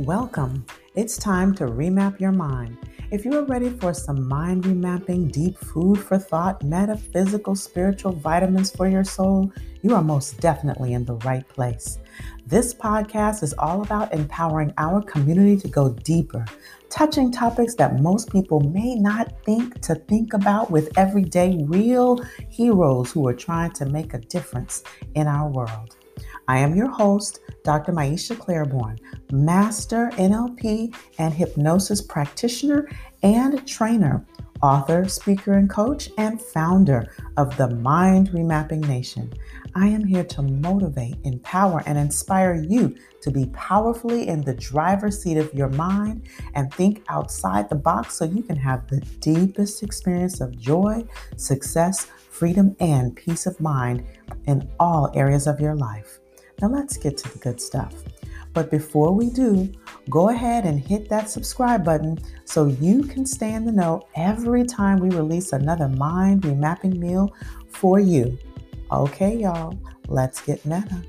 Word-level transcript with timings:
Welcome. 0.00 0.64
It's 0.94 1.18
time 1.18 1.54
to 1.56 1.66
remap 1.66 2.20
your 2.20 2.32
mind. 2.32 2.78
If 3.10 3.26
you 3.26 3.36
are 3.36 3.44
ready 3.44 3.68
for 3.68 3.92
some 3.92 4.26
mind 4.26 4.64
remapping, 4.64 5.30
deep 5.30 5.58
food 5.58 5.98
for 5.98 6.16
thought, 6.16 6.62
metaphysical, 6.62 7.54
spiritual 7.54 8.12
vitamins 8.12 8.70
for 8.70 8.88
your 8.88 9.04
soul, 9.04 9.52
you 9.82 9.94
are 9.94 10.02
most 10.02 10.40
definitely 10.40 10.94
in 10.94 11.04
the 11.04 11.16
right 11.16 11.46
place. 11.48 11.98
This 12.46 12.72
podcast 12.72 13.42
is 13.42 13.52
all 13.58 13.82
about 13.82 14.14
empowering 14.14 14.72
our 14.78 15.02
community 15.02 15.58
to 15.58 15.68
go 15.68 15.90
deeper, 15.90 16.46
touching 16.88 17.30
topics 17.30 17.74
that 17.74 18.00
most 18.00 18.32
people 18.32 18.60
may 18.60 18.94
not 18.94 19.30
think 19.44 19.82
to 19.82 19.96
think 19.96 20.32
about 20.32 20.70
with 20.70 20.96
everyday 20.96 21.62
real 21.64 22.18
heroes 22.48 23.12
who 23.12 23.28
are 23.28 23.34
trying 23.34 23.72
to 23.72 23.84
make 23.84 24.14
a 24.14 24.18
difference 24.18 24.82
in 25.14 25.26
our 25.26 25.50
world. 25.50 25.96
I 26.50 26.58
am 26.58 26.74
your 26.74 26.88
host, 26.88 27.38
Dr. 27.62 27.92
Maiysha 27.92 28.36
Clairborne, 28.36 28.98
Master 29.30 30.10
NLP 30.14 30.92
and 31.18 31.32
Hypnosis 31.32 32.02
Practitioner 32.02 32.88
and 33.22 33.64
Trainer, 33.68 34.26
author, 34.60 35.06
speaker, 35.06 35.52
and 35.52 35.70
coach, 35.70 36.10
and 36.18 36.42
founder 36.42 37.14
of 37.36 37.56
the 37.56 37.68
Mind 37.68 38.30
Remapping 38.30 38.84
Nation. 38.88 39.32
I 39.76 39.86
am 39.86 40.04
here 40.04 40.24
to 40.24 40.42
motivate, 40.42 41.18
empower, 41.22 41.84
and 41.86 41.96
inspire 41.96 42.56
you 42.56 42.96
to 43.22 43.30
be 43.30 43.46
powerfully 43.52 44.26
in 44.26 44.40
the 44.40 44.54
driver's 44.54 45.22
seat 45.22 45.36
of 45.36 45.54
your 45.54 45.68
mind 45.68 46.26
and 46.54 46.74
think 46.74 47.04
outside 47.08 47.68
the 47.68 47.76
box 47.76 48.14
so 48.14 48.24
you 48.24 48.42
can 48.42 48.56
have 48.56 48.88
the 48.88 48.98
deepest 49.20 49.84
experience 49.84 50.40
of 50.40 50.58
joy, 50.58 51.04
success, 51.36 52.08
freedom, 52.28 52.74
and 52.80 53.14
peace 53.14 53.46
of 53.46 53.60
mind 53.60 54.04
in 54.48 54.68
all 54.80 55.12
areas 55.14 55.46
of 55.46 55.60
your 55.60 55.76
life. 55.76 56.19
Now 56.60 56.68
let's 56.68 56.96
get 56.98 57.16
to 57.18 57.32
the 57.32 57.38
good 57.38 57.60
stuff. 57.60 57.94
But 58.52 58.70
before 58.70 59.14
we 59.14 59.30
do, 59.30 59.72
go 60.10 60.28
ahead 60.28 60.66
and 60.66 60.78
hit 60.78 61.08
that 61.08 61.30
subscribe 61.30 61.84
button 61.84 62.18
so 62.44 62.66
you 62.66 63.04
can 63.04 63.24
stay 63.24 63.54
in 63.54 63.64
the 63.64 63.72
know 63.72 64.02
every 64.16 64.64
time 64.64 64.98
we 64.98 65.08
release 65.10 65.52
another 65.52 65.88
mind 65.88 66.42
remapping 66.42 66.98
meal 66.98 67.34
for 67.68 67.98
you. 67.98 68.36
Okay, 68.92 69.36
y'all, 69.36 69.78
let's 70.08 70.42
get 70.42 70.64
meta. 70.66 71.02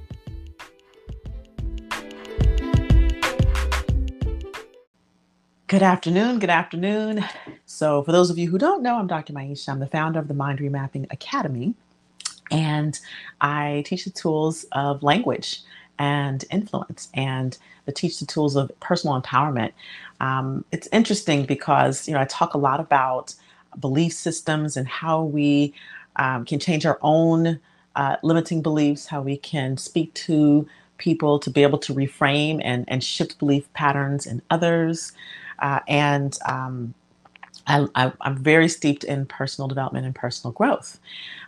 Good 5.68 5.84
afternoon. 5.84 6.40
Good 6.40 6.50
afternoon. 6.50 7.26
So, 7.66 8.04
for 8.04 8.12
those 8.12 8.30
of 8.30 8.38
you 8.38 8.50
who 8.50 8.58
don't 8.58 8.84
know, 8.84 8.98
I'm 8.98 9.08
Dr. 9.08 9.34
Maiysha. 9.34 9.70
I'm 9.70 9.80
the 9.80 9.88
founder 9.88 10.20
of 10.20 10.28
the 10.28 10.34
Mind 10.34 10.60
Remapping 10.60 11.12
Academy 11.12 11.74
and 12.52 13.00
I 13.42 13.84
teach 13.86 14.06
the 14.06 14.12
tools 14.12 14.66
of 14.74 15.04
language 15.04 15.62
and 16.00 16.44
influence 16.52 17.10
and 17.14 17.58
I 17.88 17.92
teach 17.92 18.20
the 18.20 18.26
tools 18.26 18.56
of 18.56 18.72
personal 18.80 19.20
empowerment. 19.22 19.72
Um, 20.20 20.66
it's 20.72 20.88
interesting 20.92 21.46
because 21.46 22.08
you 22.08 22.14
know 22.14 22.22
I 22.22 22.26
talk 22.26 22.54
a 22.54 22.58
lot 22.60 22.80
about 22.80 23.36
belief 23.80 24.14
systems 24.14 24.78
and 24.78 24.88
how 24.88 25.24
we 25.24 25.74
um, 26.18 26.46
can 26.46 26.60
change 26.60 26.86
our 26.86 27.00
own 27.02 27.60
uh, 27.96 28.18
limiting 28.24 28.62
beliefs, 28.62 29.08
how 29.08 29.22
we 29.22 29.38
can 29.38 29.78
speak 29.78 30.14
to 30.14 30.68
people 30.98 31.40
to 31.40 31.50
be 31.50 31.64
able 31.64 31.80
to 31.80 31.94
reframe 31.94 32.62
and, 32.64 32.86
and 32.88 33.04
shift 33.04 33.40
belief 33.40 33.72
patterns 33.74 34.26
in 34.26 34.42
others. 34.50 35.14
Uh, 35.60 35.80
and 35.88 36.38
um, 36.48 36.94
I, 37.67 38.12
am 38.23 38.38
very 38.38 38.67
steeped 38.67 39.04
in 39.04 39.26
personal 39.26 39.67
development 39.67 40.06
and 40.06 40.16
personal 40.16 40.52
growth, 40.52 41.00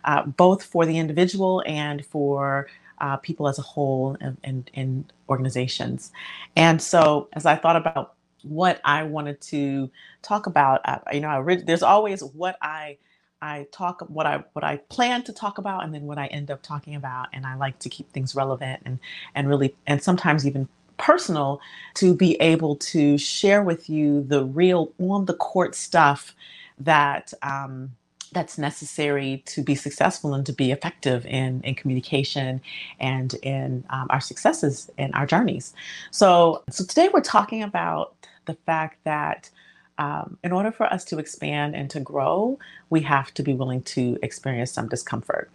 uh, 0.04 0.22
both 0.24 0.62
for 0.62 0.86
the 0.86 0.98
individual 0.98 1.62
and 1.66 2.04
for 2.06 2.68
uh, 2.98 3.16
people 3.18 3.48
as 3.48 3.58
a 3.58 3.62
whole 3.62 4.16
and, 4.20 4.70
in 4.72 5.04
organizations. 5.28 6.12
And 6.56 6.80
so, 6.80 7.28
as 7.32 7.46
I 7.46 7.56
thought 7.56 7.76
about 7.76 8.14
what 8.42 8.80
I 8.84 9.02
wanted 9.02 9.40
to 9.42 9.90
talk 10.22 10.46
about, 10.46 10.80
uh, 10.84 10.98
you 11.12 11.20
know, 11.20 11.28
I, 11.28 11.56
there's 11.56 11.82
always 11.82 12.22
what 12.22 12.56
I 12.62 12.98
I 13.42 13.66
talk 13.72 14.00
what 14.08 14.26
I 14.26 14.42
what 14.54 14.64
I 14.64 14.78
plan 14.88 15.22
to 15.24 15.32
talk 15.32 15.58
about, 15.58 15.84
and 15.84 15.92
then 15.92 16.02
what 16.02 16.18
I 16.18 16.26
end 16.28 16.50
up 16.50 16.62
talking 16.62 16.94
about. 16.94 17.28
And 17.32 17.44
I 17.44 17.56
like 17.56 17.78
to 17.80 17.90
keep 17.90 18.10
things 18.12 18.34
relevant 18.34 18.82
and 18.86 18.98
and 19.34 19.48
really 19.48 19.74
and 19.86 20.02
sometimes 20.02 20.46
even 20.46 20.68
personal 20.96 21.60
to 21.94 22.14
be 22.14 22.34
able 22.40 22.76
to 22.76 23.18
share 23.18 23.62
with 23.62 23.88
you 23.88 24.22
the 24.22 24.44
real 24.44 24.92
on 24.98 25.26
the 25.26 25.34
court 25.34 25.74
stuff 25.74 26.34
that 26.78 27.32
um, 27.42 27.92
that's 28.34 28.58
necessary 28.58 29.42
to 29.46 29.62
be 29.62 29.74
successful 29.74 30.34
and 30.34 30.44
to 30.44 30.52
be 30.52 30.72
effective 30.72 31.24
in, 31.24 31.62
in 31.62 31.74
communication 31.74 32.60
and 33.00 33.34
in 33.34 33.84
um, 33.90 34.08
our 34.10 34.20
successes 34.20 34.90
and 34.98 35.14
our 35.14 35.24
journeys. 35.24 35.72
So, 36.10 36.62
so 36.68 36.84
today 36.84 37.08
we're 37.14 37.20
talking 37.20 37.62
about 37.62 38.14
the 38.44 38.54
fact 38.66 38.98
that 39.04 39.48
um, 39.96 40.36
in 40.42 40.50
order 40.50 40.72
for 40.72 40.86
us 40.92 41.04
to 41.06 41.18
expand 41.18 41.76
and 41.76 41.88
to 41.90 42.00
grow, 42.00 42.58
we 42.90 43.00
have 43.02 43.32
to 43.34 43.42
be 43.42 43.54
willing 43.54 43.82
to 43.82 44.18
experience 44.22 44.72
some 44.72 44.88
discomfort. 44.88 45.50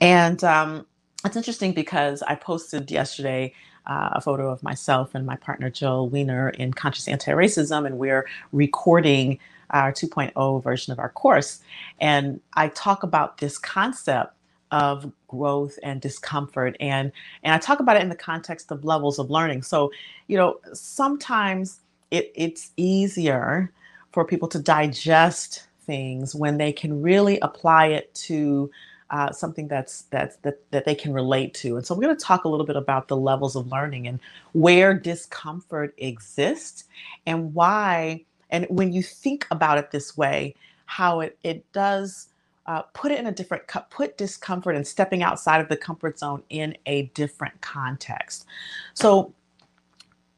And 0.00 0.42
um, 0.42 0.86
it's 1.24 1.36
interesting 1.36 1.72
because 1.72 2.22
I 2.22 2.34
posted 2.34 2.90
yesterday 2.90 3.54
uh, 3.86 4.10
a 4.12 4.20
photo 4.20 4.50
of 4.50 4.62
myself 4.62 5.14
and 5.14 5.26
my 5.26 5.36
partner 5.36 5.70
Jill 5.70 6.08
Weiner 6.08 6.50
in 6.50 6.72
Conscious 6.72 7.08
Anti-Racism, 7.08 7.86
and 7.86 7.98
we're 7.98 8.26
recording 8.52 9.38
our 9.70 9.92
2.0 9.92 10.62
version 10.62 10.92
of 10.92 10.98
our 10.98 11.08
course. 11.08 11.60
And 12.00 12.40
I 12.54 12.68
talk 12.68 13.02
about 13.02 13.38
this 13.38 13.58
concept 13.58 14.34
of 14.70 15.12
growth 15.28 15.78
and 15.82 16.00
discomfort 16.00 16.76
and 16.80 17.12
and 17.42 17.54
I 17.54 17.58
talk 17.58 17.80
about 17.80 17.96
it 17.96 18.02
in 18.02 18.08
the 18.08 18.16
context 18.16 18.72
of 18.72 18.84
levels 18.84 19.18
of 19.18 19.30
learning. 19.30 19.62
So, 19.62 19.92
you 20.26 20.36
know, 20.36 20.58
sometimes 20.72 21.80
it, 22.10 22.32
it's 22.34 22.72
easier 22.76 23.70
for 24.12 24.24
people 24.24 24.48
to 24.48 24.58
digest 24.58 25.66
things 25.82 26.34
when 26.34 26.56
they 26.58 26.72
can 26.72 27.02
really 27.02 27.38
apply 27.40 27.86
it 27.86 28.12
to 28.14 28.70
uh, 29.10 29.32
something 29.32 29.68
that's 29.68 30.02
that's 30.10 30.36
that, 30.38 30.58
that 30.70 30.84
they 30.84 30.94
can 30.94 31.12
relate 31.12 31.54
to. 31.54 31.76
And 31.76 31.86
so 31.86 31.94
we're 31.94 32.02
going 32.02 32.16
to 32.16 32.24
talk 32.24 32.44
a 32.44 32.48
little 32.48 32.66
bit 32.66 32.76
about 32.76 33.08
the 33.08 33.16
levels 33.16 33.56
of 33.56 33.70
learning 33.70 34.06
and 34.08 34.20
where 34.52 34.94
discomfort 34.94 35.94
exists 35.98 36.84
and 37.26 37.54
why. 37.54 38.24
And 38.50 38.66
when 38.70 38.92
you 38.92 39.02
think 39.02 39.46
about 39.50 39.78
it 39.78 39.90
this 39.90 40.16
way, 40.16 40.54
how 40.86 41.20
it 41.20 41.38
it 41.42 41.70
does 41.72 42.28
uh, 42.66 42.82
put 42.94 43.12
it 43.12 43.18
in 43.18 43.26
a 43.26 43.32
different 43.32 43.64
put 43.90 44.16
discomfort 44.16 44.74
and 44.76 44.86
stepping 44.86 45.22
outside 45.22 45.60
of 45.60 45.68
the 45.68 45.76
comfort 45.76 46.18
zone 46.18 46.42
in 46.50 46.76
a 46.86 47.02
different 47.14 47.60
context. 47.60 48.46
So 48.94 49.34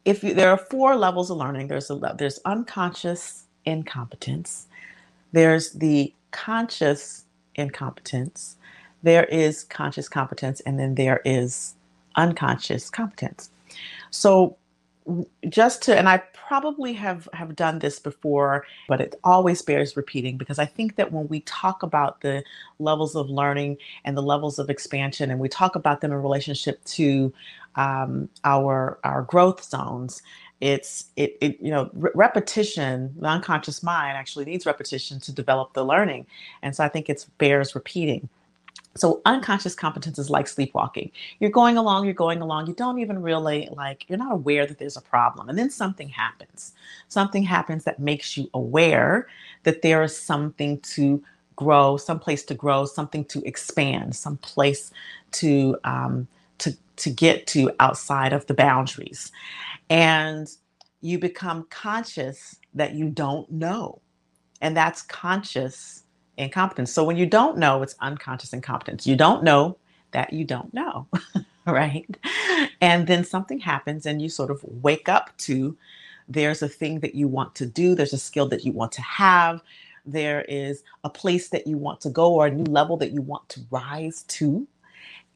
if 0.04 0.25
you, 0.25 0.34
there 0.34 0.50
are 0.50 0.59
four 0.59 0.97
levels 0.97 1.31
of 1.31 1.37
learning, 1.38 1.69
there's 1.69 1.91
a 1.91 2.15
there's 2.19 2.41
unconscious 2.44 3.44
incompetence, 3.65 4.66
there's 5.33 5.72
the 5.72 6.12
conscious 6.33 7.25
incompetence, 7.56 8.56
there 9.02 9.24
is 9.24 9.64
conscious 9.64 10.08
competence 10.08 10.60
and 10.60 10.78
then 10.78 10.94
there 10.94 11.20
is 11.24 11.74
unconscious 12.16 12.88
competence. 12.90 13.50
So 14.10 14.56
just 15.48 15.82
to 15.82 15.96
and 15.96 16.08
I 16.08 16.18
probably 16.48 16.92
have 16.94 17.28
have 17.32 17.54
done 17.54 17.78
this 17.78 17.98
before, 17.98 18.66
but 18.88 19.00
it 19.00 19.14
always 19.22 19.62
bears 19.62 19.96
repeating 19.96 20.36
because 20.36 20.58
I 20.58 20.66
think 20.66 20.96
that 20.96 21.12
when 21.12 21.28
we 21.28 21.40
talk 21.40 21.82
about 21.82 22.20
the 22.22 22.42
levels 22.78 23.14
of 23.14 23.30
learning 23.30 23.78
and 24.04 24.16
the 24.16 24.22
levels 24.22 24.58
of 24.58 24.68
expansion, 24.68 25.30
and 25.30 25.38
we 25.38 25.48
talk 25.48 25.76
about 25.76 26.00
them 26.00 26.12
in 26.12 26.18
relationship 26.18 26.82
to 26.84 27.32
um, 27.76 28.28
our 28.44 28.98
our 29.04 29.22
growth 29.22 29.62
zones, 29.62 30.22
it's 30.60 31.06
it, 31.16 31.36
it 31.40 31.60
you 31.60 31.70
know 31.70 31.90
re- 31.92 32.10
repetition 32.14 33.14
the 33.18 33.26
unconscious 33.26 33.82
mind 33.82 34.16
actually 34.16 34.44
needs 34.44 34.64
repetition 34.64 35.20
to 35.20 35.32
develop 35.32 35.72
the 35.74 35.84
learning 35.84 36.26
and 36.62 36.74
so 36.74 36.82
i 36.82 36.88
think 36.88 37.08
it 37.10 37.26
bears 37.38 37.74
repeating 37.74 38.28
so 38.96 39.20
unconscious 39.26 39.74
competence 39.74 40.18
is 40.18 40.30
like 40.30 40.48
sleepwalking. 40.48 41.10
You're 41.38 41.50
going 41.50 41.76
along, 41.76 42.06
you're 42.06 42.14
going 42.14 42.41
along, 42.41 42.66
you 42.66 42.74
don't 42.74 42.98
even 42.98 43.20
really 43.20 43.68
like, 43.72 44.04
you're 44.08 44.18
not 44.18 44.32
aware 44.32 44.66
that 44.66 44.78
there's 44.78 44.97
a 44.97 45.03
problem. 45.03 45.48
And 45.48 45.58
then 45.58 45.70
something 45.70 46.08
happens. 46.08 46.74
Something 47.09 47.42
happens 47.42 47.84
that 47.84 47.98
makes 47.98 48.36
you 48.36 48.48
aware 48.54 49.28
that 49.64 49.82
there 49.82 50.02
is 50.02 50.16
something 50.16 50.80
to 50.80 51.22
grow, 51.56 51.97
some 51.97 52.18
place 52.18 52.42
to 52.44 52.54
grow, 52.54 52.84
something 52.84 53.24
to 53.26 53.47
expand, 53.47 54.16
some 54.16 54.38
place 54.38 54.91
to 55.32 55.76
um, 55.84 56.26
to 56.97 57.10
get 57.10 57.47
to 57.48 57.71
outside 57.81 58.33
of 58.33 58.47
the 58.47 58.54
boundaries. 58.54 59.31
And 59.91 60.48
you 61.01 61.19
become 61.19 61.66
conscious 61.71 62.57
that 62.75 62.95
you 62.95 63.09
don't 63.09 63.51
know. 63.51 64.01
And 64.60 64.77
that's 64.77 65.03
conscious 65.03 66.03
incompetence. 66.37 66.93
So 66.93 67.04
when 67.04 67.16
you 67.16 67.27
don't 67.27 67.59
know, 67.59 67.83
it's 67.83 67.95
unconscious 68.01 68.53
incompetence. 68.53 69.07
You 69.07 69.16
don't 69.16 69.45
know 69.45 69.77
that 70.13 70.33
you 70.33 70.45
don't 70.45 70.72
know, 70.72 71.07
right? 71.66 72.07
And 72.81 73.07
then 73.07 73.25
something 73.25 73.59
happens 73.59 74.07
and 74.07 74.21
you 74.21 74.28
sort 74.28 74.51
of 74.51 74.60
wake 74.65 75.09
up 75.09 75.37
to 75.39 75.77
there's 76.28 76.63
a 76.63 76.69
thing 76.69 77.01
that 77.01 77.15
you 77.15 77.28
want 77.28 77.54
to 77.57 77.66
do, 77.66 77.95
there's 77.95 78.13
a 78.13 78.19
skill 78.19 78.48
that 78.48 78.65
you 78.65 78.72
want 78.72 78.93
to 78.93 79.03
have, 79.03 79.63
there 80.04 80.43
is 80.43 80.83
a 81.04 81.10
place 81.10 81.48
that 81.51 81.66
you 81.66 81.77
want 81.77 82.01
to 82.01 82.10
go 82.10 82.33
or 82.33 82.47
a 82.47 82.51
new 82.51 82.65
level 82.65 82.97
that 82.97 83.13
you 83.13 83.22
want 83.22 83.48
to 83.51 83.60
rise 83.71 84.22
to. 84.25 84.66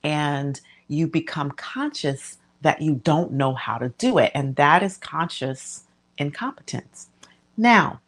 And 0.02 0.60
you 0.90 1.06
become 1.06 1.52
conscious 1.52 2.38
that 2.62 2.82
you 2.82 2.96
don't 3.04 3.32
know 3.32 3.54
how 3.54 3.78
to 3.78 3.90
do 3.90 4.18
it. 4.18 4.32
And 4.34 4.56
that 4.56 4.82
is 4.82 4.96
conscious 4.96 5.84
incompetence. 6.18 7.08
Now, 7.56 8.00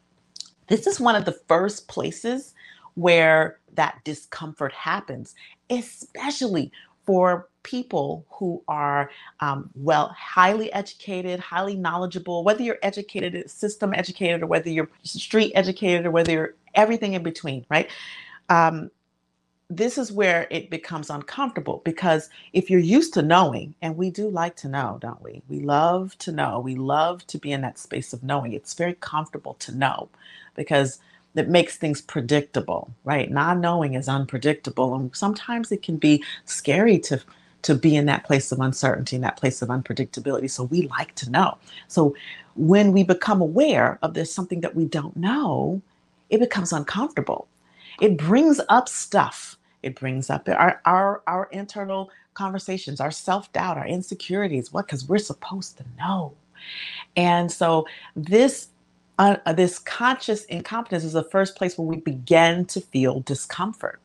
this 0.67 0.87
is 0.87 0.99
one 0.99 1.15
of 1.15 1.25
the 1.25 1.39
first 1.49 1.87
places 1.87 2.55
where 2.95 3.61
that 3.75 4.01
discomfort 4.05 4.73
happens, 4.73 5.35
especially 5.71 6.73
for 7.07 7.49
people 7.63 8.27
who 8.31 8.63
are 8.67 9.11
um, 9.41 9.71
well 9.77 10.09
highly 10.19 10.73
educated 10.73 11.39
highly 11.39 11.77
knowledgeable 11.77 12.43
whether 12.43 12.63
you're 12.63 12.79
educated 12.83 13.49
system 13.49 13.95
educated 13.95 14.43
or 14.43 14.47
whether 14.47 14.69
you're 14.69 14.89
street 15.05 15.53
educated 15.55 16.05
or 16.07 16.11
whether 16.11 16.33
you're 16.33 16.55
everything 16.75 17.13
in 17.15 17.23
between 17.23 17.65
right 17.71 17.89
um, 18.49 18.91
this 19.77 19.99
is 19.99 20.13
where 20.13 20.49
it 20.51 20.71
becomes 20.71 21.11
uncomfortable 21.11 21.83
because 21.85 22.31
if 22.55 22.71
you're 22.71 22.81
used 22.81 23.15
to 23.15 23.23
knowing 23.23 23.75
and 23.83 23.97
we 23.97 24.11
do 24.11 24.29
like 24.31 24.57
to 24.57 24.69
know 24.69 24.99
don't 25.03 25.23
we 25.23 25.43
we 25.49 25.61
love 25.61 26.19
to 26.19 26.33
know 26.33 26.61
we 26.61 26.77
love 26.77 27.27
to 27.29 27.39
be 27.39 27.53
in 27.53 27.63
that 27.63 27.79
space 27.79 28.13
of 28.13 28.23
knowing 28.25 28.53
it's 28.55 28.75
very 28.75 28.95
comfortable 28.95 29.55
to 29.55 29.75
know 29.77 30.09
because 30.57 31.01
it 31.37 31.49
makes 31.49 31.77
things 31.79 32.01
predictable, 32.01 32.91
right? 33.05 33.31
Not 33.31 33.59
knowing 33.59 33.95
is 33.95 34.09
unpredictable. 34.09 34.95
And 34.95 35.15
sometimes 35.17 35.73
it 35.73 35.83
can 35.83 35.97
be 35.99 36.25
scary 36.47 36.99
to 37.01 37.23
to 37.63 37.77
be 37.77 37.95
in 37.95 38.07
that 38.07 38.25
place 38.25 38.53
of 38.53 38.61
uncertainty, 38.61 39.17
in 39.17 39.23
that 39.23 39.37
place 39.37 39.63
of 39.63 39.69
unpredictability. 39.69 40.51
So 40.51 40.65
we 40.65 40.89
like 40.89 41.15
to 41.17 41.31
know. 41.31 41.59
So 41.89 42.17
when 42.57 42.93
we 42.93 43.05
become 43.05 43.43
aware 43.43 43.99
of 44.03 44.15
there's 44.15 44.33
something 44.33 44.63
that 44.63 44.75
we 44.75 44.87
don't 44.87 45.17
know, 45.17 45.83
it 46.31 46.41
becomes 46.41 46.73
uncomfortable. 46.73 47.49
It 48.01 48.19
brings 48.19 48.61
up 48.71 48.89
stuff. 48.89 49.59
It 49.83 49.97
brings 49.97 50.31
up 50.31 50.49
our 50.49 50.81
our, 50.85 51.23
our 51.27 51.49
internal 51.53 52.11
conversations, 52.35 53.01
our 53.01 53.11
self-doubt, 53.11 53.79
our 53.79 53.87
insecurities. 53.87 54.73
What? 54.73 54.87
Because 54.87 55.09
we're 55.09 55.19
supposed 55.19 55.79
to 55.79 55.85
know. 55.99 56.35
And 57.17 57.51
so 57.53 57.87
this 58.17 58.69
uh, 59.19 59.53
this 59.53 59.79
conscious 59.79 60.45
incompetence 60.47 61.05
is 61.05 61.13
the 61.13 61.25
first 61.25 61.57
place 61.57 61.79
where 61.79 61.87
we 61.87 61.99
begin 61.99 62.65
to 62.67 62.81
feel 62.81 63.21
discomfort. 63.21 64.01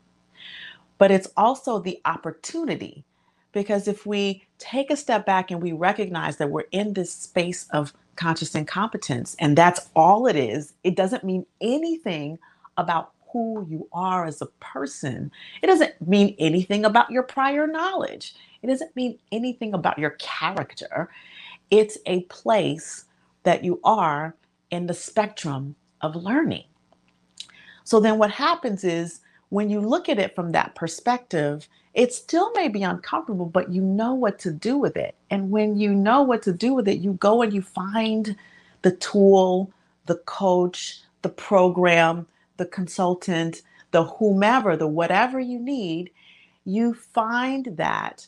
But 0.98 1.10
it's 1.10 1.28
also 1.36 1.80
the 1.80 2.00
opportunity 2.04 3.04
because 3.52 3.88
if 3.88 4.06
we 4.06 4.44
take 4.58 4.90
a 4.90 4.96
step 4.96 5.26
back 5.26 5.50
and 5.50 5.62
we 5.62 5.72
recognize 5.72 6.36
that 6.38 6.50
we're 6.50 6.66
in 6.72 6.92
this 6.94 7.12
space 7.12 7.68
of 7.72 7.92
conscious 8.16 8.54
incompetence 8.54 9.36
and 9.40 9.56
that's 9.56 9.88
all 9.96 10.26
it 10.26 10.36
is, 10.36 10.74
it 10.84 10.96
doesn't 10.96 11.24
mean 11.24 11.46
anything 11.60 12.38
about 12.76 13.12
who 13.32 13.66
you 13.68 13.88
are 13.92 14.24
as 14.24 14.40
a 14.40 14.46
person. 14.60 15.30
It 15.62 15.66
doesn't 15.66 15.94
mean 16.06 16.34
anything 16.38 16.84
about 16.84 17.10
your 17.10 17.22
prior 17.22 17.66
knowledge. 17.66 18.34
It 18.62 18.68
doesn't 18.68 18.94
mean 18.96 19.18
anything 19.32 19.74
about 19.74 19.98
your 19.98 20.16
character. 20.18 21.10
It's 21.70 21.98
a 22.06 22.22
place 22.22 23.04
that 23.42 23.64
you 23.64 23.80
are 23.84 24.34
in 24.70 24.86
the 24.86 24.94
spectrum 24.94 25.74
of 26.00 26.16
learning. 26.16 26.64
So 27.84 28.00
then 28.00 28.18
what 28.18 28.30
happens 28.30 28.84
is 28.84 29.20
when 29.50 29.70
you 29.70 29.80
look 29.80 30.08
at 30.08 30.18
it 30.18 30.34
from 30.34 30.52
that 30.52 30.74
perspective, 30.74 31.68
it 31.94 32.12
still 32.12 32.52
may 32.52 32.68
be 32.68 32.82
uncomfortable, 32.82 33.46
but 33.46 33.72
you 33.72 33.80
know 33.82 34.14
what 34.14 34.38
to 34.40 34.52
do 34.52 34.76
with 34.76 34.96
it. 34.96 35.14
And 35.30 35.50
when 35.50 35.78
you 35.78 35.94
know 35.94 36.22
what 36.22 36.42
to 36.42 36.52
do 36.52 36.74
with 36.74 36.86
it, 36.86 36.98
you 36.98 37.14
go 37.14 37.42
and 37.42 37.52
you 37.52 37.62
find 37.62 38.36
the 38.82 38.92
tool, 38.92 39.72
the 40.06 40.16
coach, 40.16 41.00
the 41.22 41.28
program, 41.28 42.26
the 42.58 42.66
consultant, 42.66 43.62
the 43.92 44.04
whomever, 44.04 44.76
the 44.76 44.88
whatever 44.88 45.40
you 45.40 45.58
need, 45.58 46.10
you 46.64 46.94
find 46.94 47.66
that 47.76 48.26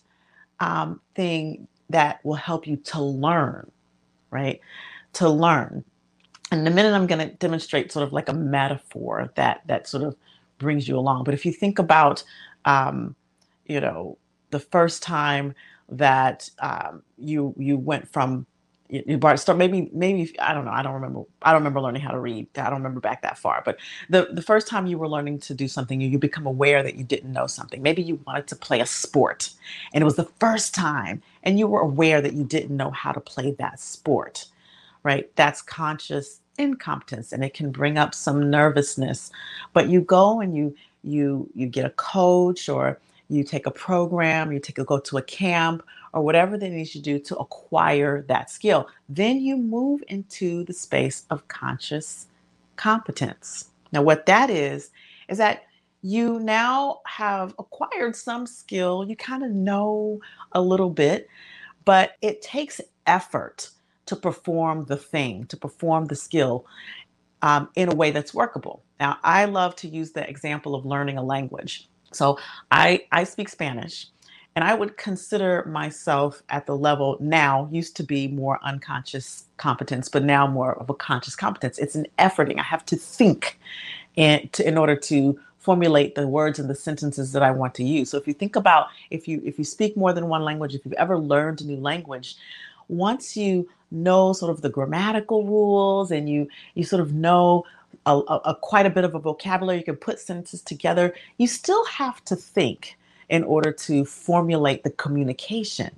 um, 0.60 1.00
thing 1.14 1.68
that 1.90 2.24
will 2.24 2.34
help 2.34 2.66
you 2.66 2.76
to 2.76 3.02
learn, 3.02 3.70
right? 4.30 4.60
To 5.14 5.28
learn 5.28 5.84
in 6.52 6.66
a 6.66 6.70
minute 6.70 6.94
i'm 6.94 7.06
going 7.06 7.18
to 7.26 7.34
demonstrate 7.36 7.92
sort 7.92 8.06
of 8.06 8.12
like 8.12 8.28
a 8.28 8.34
metaphor 8.34 9.30
that 9.36 9.62
that 9.66 9.88
sort 9.88 10.02
of 10.02 10.16
brings 10.58 10.88
you 10.88 10.96
along 10.98 11.24
but 11.24 11.34
if 11.34 11.46
you 11.46 11.52
think 11.52 11.78
about 11.78 12.22
um, 12.64 13.14
you 13.66 13.80
know 13.80 14.18
the 14.50 14.60
first 14.60 15.02
time 15.02 15.54
that 15.88 16.50
um, 16.58 17.02
you 17.16 17.54
you 17.56 17.78
went 17.78 18.08
from 18.08 18.46
you 18.90 19.18
start 19.38 19.58
maybe 19.58 19.90
maybe 19.92 20.38
I 20.40 20.54
don't 20.54 20.64
know 20.66 20.72
I 20.72 20.82
don't 20.82 20.94
remember 20.94 21.22
I 21.42 21.52
don't 21.52 21.60
remember 21.62 21.80
learning 21.82 22.02
how 22.02 22.12
to 22.12 22.20
read 22.20 22.48
I 22.58 22.64
don't 22.64 22.80
remember 22.80 23.00
back 23.00 23.22
that 23.22 23.38
far 23.38 23.62
but 23.64 23.78
the 24.10 24.28
the 24.32 24.42
first 24.42 24.68
time 24.68 24.86
you 24.86 24.98
were 24.98 25.08
learning 25.08 25.40
to 25.40 25.54
do 25.54 25.68
something 25.68 26.00
you, 26.00 26.08
you 26.08 26.18
become 26.18 26.46
aware 26.46 26.82
that 26.82 26.96
you 26.96 27.04
didn't 27.04 27.32
know 27.32 27.48
something. 27.48 27.82
Maybe 27.82 28.02
you 28.02 28.20
wanted 28.26 28.48
to 28.48 28.56
play 28.56 28.80
a 28.80 28.86
sport 28.86 29.50
and 29.94 30.02
it 30.02 30.06
was 30.06 30.16
the 30.16 30.30
first 30.40 30.74
time 30.74 31.22
and 31.44 31.58
you 31.58 31.68
were 31.68 31.80
aware 31.82 32.20
that 32.22 32.34
you 32.34 32.44
didn't 32.44 32.76
know 32.76 32.90
how 32.92 33.12
to 33.12 33.20
play 33.20 33.52
that 33.52 33.80
sport 33.80 34.46
right? 35.04 35.34
That's 35.36 35.62
conscious 35.62 36.40
incompetence 36.58 37.32
and 37.32 37.42
it 37.42 37.54
can 37.54 37.70
bring 37.70 37.96
up 37.96 38.14
some 38.14 38.50
nervousness 38.50 39.30
but 39.72 39.88
you 39.88 40.00
go 40.02 40.40
and 40.40 40.54
you 40.54 40.74
you 41.02 41.48
you 41.54 41.66
get 41.66 41.86
a 41.86 41.90
coach 41.90 42.68
or 42.68 42.98
you 43.30 43.44
take 43.44 43.66
a 43.66 43.72
program 43.72 44.52
you 44.52 44.60
take 44.60 44.78
a 44.78 44.84
go 44.84 45.00
to 45.00 45.18
a 45.18 45.22
camp 45.22 45.82
or 46.14 46.22
whatever 46.22 46.58
they 46.58 46.70
need 46.70 46.80
you 46.80 46.86
to 46.86 47.00
do 47.00 47.20
to 47.20 47.36
acquire 47.38 48.22
that 48.28 48.50
skill 48.50 48.88
then 49.08 49.40
you 49.40 49.56
move 49.56 50.02
into 50.08 50.64
the 50.64 50.74
space 50.74 51.26
of 51.30 51.48
conscious 51.48 52.28
competence 52.76 53.70
now 53.92 54.02
what 54.02 54.26
that 54.26 54.50
is 54.50 54.90
is 55.28 55.38
that 55.38 55.64
you 56.02 56.40
now 56.40 57.00
have 57.06 57.54
acquired 57.58 58.16
some 58.16 58.46
skill 58.46 59.06
you 59.08 59.16
kind 59.16 59.44
of 59.44 59.52
know 59.52 60.20
a 60.52 60.62
little 60.62 60.90
bit 60.90 61.22
but 61.86 62.12
it 62.22 62.42
takes 62.42 62.82
effort 63.06 63.70
to 64.06 64.16
perform 64.16 64.86
the 64.86 64.98
thing, 64.98 65.46
to 65.46 65.58
perform 65.58 66.06
the 66.06 66.16
skill 66.16 66.66
um, 67.42 67.70
in 67.76 67.90
a 67.90 67.96
way 67.96 68.12
that's 68.12 68.34
workable. 68.34 68.84
Now, 69.00 69.18
I 69.24 69.46
love 69.46 69.76
to 69.78 69.88
use 69.88 70.12
the 70.12 70.28
example 70.28 70.76
of 70.76 70.86
learning 70.86 71.18
a 71.18 71.24
language. 71.24 71.89
So 72.12 72.38
I, 72.70 73.04
I 73.12 73.24
speak 73.24 73.48
Spanish, 73.48 74.08
and 74.56 74.64
I 74.64 74.74
would 74.74 74.96
consider 74.96 75.64
myself 75.66 76.42
at 76.48 76.66
the 76.66 76.76
level 76.76 77.16
now, 77.20 77.68
used 77.70 77.96
to 77.96 78.02
be 78.02 78.28
more 78.28 78.58
unconscious 78.62 79.44
competence, 79.58 80.08
but 80.08 80.24
now 80.24 80.46
more 80.46 80.74
of 80.78 80.90
a 80.90 80.94
conscious 80.94 81.36
competence. 81.36 81.78
It's 81.78 81.94
an 81.94 82.06
efforting. 82.18 82.58
I 82.58 82.64
have 82.64 82.84
to 82.86 82.96
think 82.96 83.58
in, 84.16 84.48
to, 84.52 84.66
in 84.66 84.76
order 84.76 84.96
to 84.96 85.38
formulate 85.58 86.14
the 86.14 86.26
words 86.26 86.58
and 86.58 86.68
the 86.68 86.74
sentences 86.74 87.32
that 87.32 87.42
I 87.42 87.50
want 87.50 87.74
to 87.76 87.84
use. 87.84 88.10
So 88.10 88.16
if 88.16 88.26
you 88.26 88.34
think 88.34 88.56
about 88.56 88.88
if 89.10 89.28
you 89.28 89.42
if 89.44 89.58
you 89.58 89.64
speak 89.64 89.96
more 89.96 90.12
than 90.12 90.28
one 90.28 90.42
language, 90.42 90.74
if 90.74 90.84
you've 90.84 90.94
ever 90.94 91.18
learned 91.18 91.60
a 91.60 91.64
new 91.64 91.76
language, 91.76 92.36
once 92.88 93.36
you 93.36 93.68
know 93.90 94.32
sort 94.32 94.50
of 94.50 94.62
the 94.62 94.68
grammatical 94.68 95.46
rules 95.46 96.10
and 96.10 96.28
you 96.28 96.48
you 96.74 96.84
sort 96.84 97.02
of 97.02 97.12
know 97.12 97.64
a, 98.18 98.50
a, 98.50 98.54
quite 98.54 98.86
a 98.86 98.90
bit 98.90 99.04
of 99.04 99.14
a 99.14 99.18
vocabulary, 99.18 99.78
you 99.78 99.84
can 99.84 99.96
put 99.96 100.18
sentences 100.18 100.62
together, 100.62 101.14
you 101.38 101.46
still 101.46 101.84
have 101.86 102.24
to 102.26 102.36
think 102.36 102.96
in 103.28 103.44
order 103.44 103.72
to 103.72 104.04
formulate 104.04 104.82
the 104.82 104.90
communication. 104.90 105.90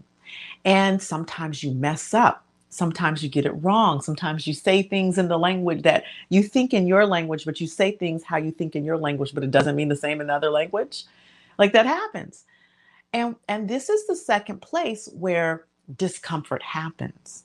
And 0.64 1.02
sometimes 1.02 1.62
you 1.62 1.72
mess 1.72 2.14
up. 2.14 2.44
Sometimes 2.68 3.22
you 3.22 3.28
get 3.28 3.44
it 3.44 3.52
wrong. 3.62 4.00
Sometimes 4.00 4.46
you 4.46 4.54
say 4.54 4.82
things 4.82 5.18
in 5.18 5.28
the 5.28 5.38
language 5.38 5.82
that 5.82 6.04
you 6.30 6.42
think 6.42 6.72
in 6.72 6.86
your 6.86 7.06
language, 7.06 7.44
but 7.44 7.60
you 7.60 7.66
say 7.66 7.92
things 7.92 8.22
how 8.24 8.38
you 8.38 8.50
think 8.50 8.74
in 8.74 8.84
your 8.84 8.96
language, 8.96 9.34
but 9.34 9.44
it 9.44 9.50
doesn't 9.50 9.76
mean 9.76 9.88
the 9.88 9.96
same 9.96 10.20
in 10.20 10.26
another 10.26 10.50
language. 10.50 11.04
Like 11.58 11.72
that 11.74 11.84
happens. 11.84 12.44
And 13.12 13.36
and 13.46 13.68
this 13.68 13.90
is 13.90 14.06
the 14.06 14.16
second 14.16 14.62
place 14.62 15.08
where 15.12 15.66
discomfort 15.96 16.62
happens. 16.62 17.44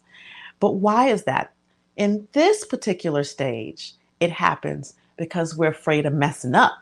But 0.59 0.75
why 0.75 1.09
is 1.09 1.23
that? 1.23 1.53
In 1.97 2.27
this 2.31 2.65
particular 2.65 3.23
stage, 3.23 3.95
it 4.19 4.31
happens 4.31 4.93
because 5.17 5.57
we're 5.57 5.69
afraid 5.69 6.05
of 6.05 6.13
messing 6.13 6.55
up. 6.55 6.73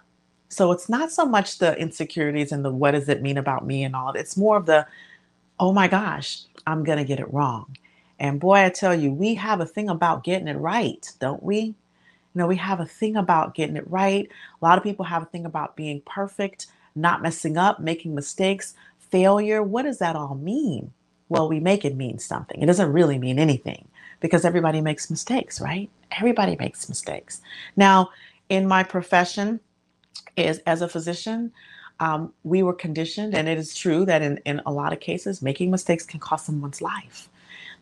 So 0.50 0.72
it's 0.72 0.90
not 0.90 1.12
so 1.12 1.26
much 1.26 1.58
the 1.58 1.78
insecurities 1.78 2.52
and 2.52 2.64
the 2.64 2.72
what 2.72 2.92
does 2.92 3.10
it 3.10 3.22
mean 3.22 3.38
about 3.38 3.66
me 3.66 3.84
and 3.84 3.96
all. 3.96 4.14
It's 4.14 4.38
more 4.38 4.58
of 4.58 4.66
the, 4.66 4.86
oh 5.60 5.74
my 5.74 5.88
gosh, 5.88 6.44
I'm 6.68 6.84
going 6.84 6.98
to 6.98 7.04
get 7.04 7.20
it 7.20 7.34
wrong. 7.34 7.76
And 8.20 8.40
boy, 8.40 8.64
I 8.64 8.70
tell 8.70 8.96
you, 8.96 9.12
we 9.12 9.36
have 9.36 9.60
a 9.60 9.66
thing 9.66 9.90
about 9.90 10.24
getting 10.24 10.48
it 10.48 10.58
right, 10.58 11.12
don't 11.20 11.44
we? 11.44 11.58
You 11.60 11.76
know, 12.36 12.48
we 12.48 12.56
have 12.58 12.80
a 12.80 12.86
thing 12.86 13.16
about 13.16 13.56
getting 13.56 13.76
it 13.76 13.90
right. 13.90 14.30
A 14.62 14.66
lot 14.66 14.78
of 14.78 14.84
people 14.84 15.06
have 15.06 15.24
a 15.24 15.28
thing 15.28 15.46
about 15.46 15.76
being 15.76 16.02
perfect, 16.06 16.68
not 16.96 17.22
messing 17.22 17.58
up, 17.58 17.80
making 17.80 18.16
mistakes, 18.16 18.76
failure. 19.00 19.64
What 19.64 19.84
does 19.84 20.00
that 20.00 20.16
all 20.16 20.36
mean? 20.36 20.92
well, 21.30 21.50
we 21.50 21.60
make 21.60 21.86
it 21.86 21.96
mean 21.96 22.20
something. 22.20 22.62
It 22.62 22.66
doesn't 22.66 22.92
really 22.92 23.18
mean 23.18 23.40
anything 23.40 23.88
because 24.20 24.46
everybody 24.46 24.82
makes 24.82 25.10
mistakes, 25.10 25.62
right? 25.62 25.90
Everybody 26.12 26.56
makes 26.58 26.88
mistakes. 26.90 27.42
Now, 27.76 28.10
in 28.50 28.68
my 28.68 28.84
profession 28.84 29.60
is 30.38 30.60
as 30.66 30.82
a 30.82 30.88
physician, 30.88 31.52
um, 32.00 32.34
we 32.44 32.62
were 32.64 32.74
conditioned, 32.74 33.34
and 33.34 33.48
it 33.48 33.58
is 33.58 33.76
true 33.76 34.06
that 34.06 34.22
in, 34.22 34.38
in 34.46 34.62
a 34.66 34.72
lot 34.72 34.94
of 34.94 35.00
cases, 35.00 35.42
making 35.42 35.72
mistakes 35.72 36.06
can 36.06 36.20
cost 36.20 36.46
someone's 36.46 36.82
life. 36.82 37.30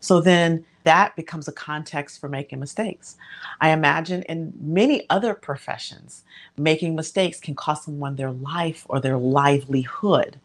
So 0.00 0.20
then 0.20 0.64
that 0.84 1.16
becomes 1.16 1.48
a 1.48 1.52
context 1.52 2.20
for 2.20 2.28
making 2.28 2.60
mistakes. 2.60 3.16
I 3.60 3.70
imagine 3.70 4.22
in 4.24 4.52
many 4.60 5.08
other 5.08 5.34
professions, 5.34 6.24
making 6.56 6.94
mistakes 6.94 7.40
can 7.40 7.54
cost 7.54 7.84
someone 7.84 8.16
their 8.16 8.30
life 8.30 8.86
or 8.88 9.00
their 9.00 9.16
livelihood. 9.16 10.38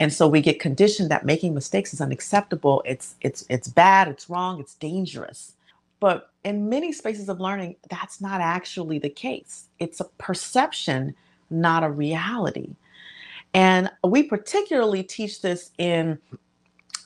And 0.00 0.12
so 0.12 0.28
we 0.28 0.40
get 0.40 0.60
conditioned 0.60 1.10
that 1.10 1.26
making 1.26 1.54
mistakes 1.54 1.92
is 1.92 2.00
unacceptable. 2.00 2.82
It's 2.86 3.16
it's 3.20 3.44
it's 3.48 3.68
bad, 3.68 4.08
it's 4.08 4.30
wrong, 4.30 4.60
it's 4.60 4.74
dangerous. 4.74 5.54
But 6.00 6.30
in 6.44 6.68
many 6.68 6.92
spaces 6.92 7.28
of 7.28 7.40
learning, 7.40 7.76
that's 7.90 8.20
not 8.20 8.40
actually 8.40 8.98
the 9.00 9.08
case. 9.10 9.66
It's 9.80 10.00
a 10.00 10.04
perception, 10.18 11.14
not 11.50 11.82
a 11.82 11.90
reality. 11.90 12.76
And 13.54 13.90
we 14.04 14.22
particularly 14.24 15.02
teach 15.02 15.42
this 15.42 15.72
in 15.78 16.18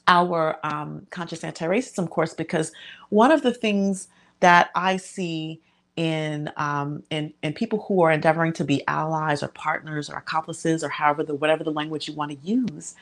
our 0.09 0.59
um, 0.65 1.07
conscious 1.11 1.45
anti-racism 1.45 2.11
course 2.11 2.35
because 2.35 2.73
one 3.11 3.31
of 3.31 3.43
the 3.43 3.55
things 3.55 4.09
that 4.41 4.71
I 4.75 4.97
see 4.97 5.61
in 5.97 6.51
um, 6.57 7.03
in 7.11 7.35
in 7.43 7.53
people 7.53 7.85
who 7.89 8.03
are 8.03 8.13
endeavoring 8.13 8.53
to 8.55 8.65
be 8.65 8.87
allies 8.89 9.43
or 9.43 9.49
partners 9.49 10.11
or 10.11 10.17
accomplices 10.17 10.85
or 10.85 10.89
however 10.89 11.23
the 11.23 11.35
whatever 11.35 11.65
the 11.65 11.73
language 11.73 12.09
you 12.09 12.15
want 12.15 12.33
to 12.33 12.39
use 12.47 12.95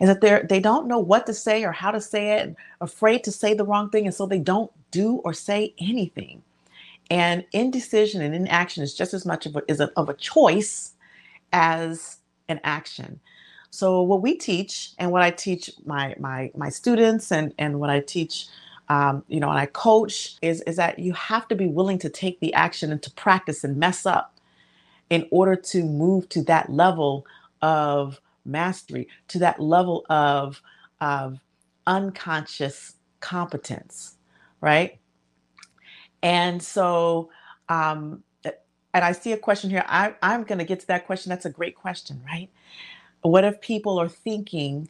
is 0.00 0.08
that 0.08 0.20
they're 0.20 0.46
they 0.48 0.60
don't 0.60 0.86
know 0.88 0.98
what 0.98 1.26
to 1.26 1.34
say 1.34 1.64
or 1.64 1.72
how 1.72 1.90
to 1.90 2.00
say 2.00 2.38
it, 2.38 2.56
afraid 2.80 3.24
to 3.24 3.32
say 3.32 3.54
the 3.54 3.64
wrong 3.64 3.90
thing, 3.90 4.06
and 4.06 4.14
so 4.14 4.26
they 4.26 4.38
don't 4.38 4.70
do 4.90 5.16
or 5.24 5.32
say 5.32 5.74
anything. 5.78 6.42
And 7.10 7.44
indecision 7.52 8.22
and 8.22 8.34
inaction 8.34 8.82
is 8.82 8.94
just 8.94 9.14
as 9.14 9.26
much 9.26 9.46
of 9.46 9.56
a, 9.56 9.62
is 9.68 9.80
a, 9.80 9.90
of 9.96 10.08
a 10.08 10.14
choice 10.14 10.92
as 11.52 12.18
an 12.48 12.60
action. 12.64 13.20
So 13.70 14.02
what 14.02 14.22
we 14.22 14.36
teach 14.36 14.92
and 14.98 15.12
what 15.12 15.22
I 15.22 15.30
teach 15.30 15.70
my 15.86 16.14
my 16.18 16.50
my 16.56 16.70
students 16.70 17.32
and 17.32 17.54
and 17.58 17.80
what 17.80 17.90
I 17.90 18.00
teach 18.00 18.46
um, 18.88 19.24
you 19.28 19.40
know 19.40 19.50
and 19.50 19.58
I 19.58 19.66
coach 19.66 20.36
is 20.42 20.62
is 20.62 20.76
that 20.76 20.98
you 20.98 21.12
have 21.14 21.48
to 21.48 21.56
be 21.56 21.66
willing 21.66 21.98
to 22.00 22.10
take 22.10 22.40
the 22.40 22.54
action 22.54 22.92
and 22.92 23.02
to 23.02 23.10
practice 23.12 23.64
and 23.64 23.76
mess 23.78 24.06
up 24.06 24.40
in 25.10 25.26
order 25.30 25.56
to 25.56 25.84
move 25.84 26.28
to 26.30 26.42
that 26.44 26.70
level 26.70 27.26
of 27.62 28.20
mastery 28.44 29.08
to 29.28 29.38
that 29.40 29.60
level 29.60 30.06
of 30.10 30.62
of 31.00 31.40
unconscious 31.86 32.94
competence 33.20 34.16
right 34.62 34.98
and 36.22 36.62
so 36.62 37.30
um 37.68 38.22
and 38.94 39.04
I 39.04 39.12
see 39.12 39.32
a 39.32 39.36
question 39.38 39.70
here. 39.70 39.84
I, 39.86 40.14
I'm 40.22 40.44
going 40.44 40.58
to 40.58 40.64
get 40.64 40.80
to 40.80 40.86
that 40.88 41.06
question. 41.06 41.30
That's 41.30 41.46
a 41.46 41.50
great 41.50 41.76
question, 41.76 42.22
right? 42.26 42.48
What 43.22 43.44
if 43.44 43.60
people 43.60 43.98
are 44.00 44.08
thinking, 44.08 44.88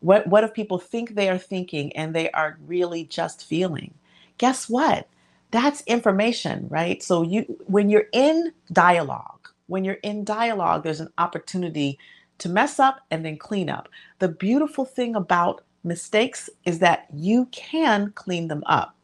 what, 0.00 0.26
what 0.26 0.44
if 0.44 0.54
people 0.54 0.78
think 0.78 1.14
they 1.14 1.28
are 1.28 1.38
thinking 1.38 1.94
and 1.96 2.14
they 2.14 2.30
are 2.32 2.58
really 2.66 3.04
just 3.04 3.44
feeling? 3.44 3.94
Guess 4.38 4.68
what? 4.68 5.08
That's 5.50 5.82
information, 5.86 6.66
right? 6.68 7.02
So 7.02 7.22
you 7.22 7.42
when 7.66 7.88
you're 7.88 8.08
in 8.12 8.52
dialogue, 8.72 9.48
when 9.66 9.84
you're 9.84 9.94
in 10.02 10.24
dialogue, 10.24 10.84
there's 10.84 11.00
an 11.00 11.12
opportunity 11.18 11.98
to 12.38 12.48
mess 12.48 12.78
up 12.78 13.00
and 13.10 13.24
then 13.24 13.36
clean 13.38 13.70
up. 13.70 13.88
The 14.18 14.28
beautiful 14.28 14.84
thing 14.84 15.16
about 15.16 15.62
mistakes 15.84 16.50
is 16.64 16.80
that 16.80 17.06
you 17.14 17.46
can 17.46 18.12
clean 18.14 18.48
them 18.48 18.62
up 18.66 18.94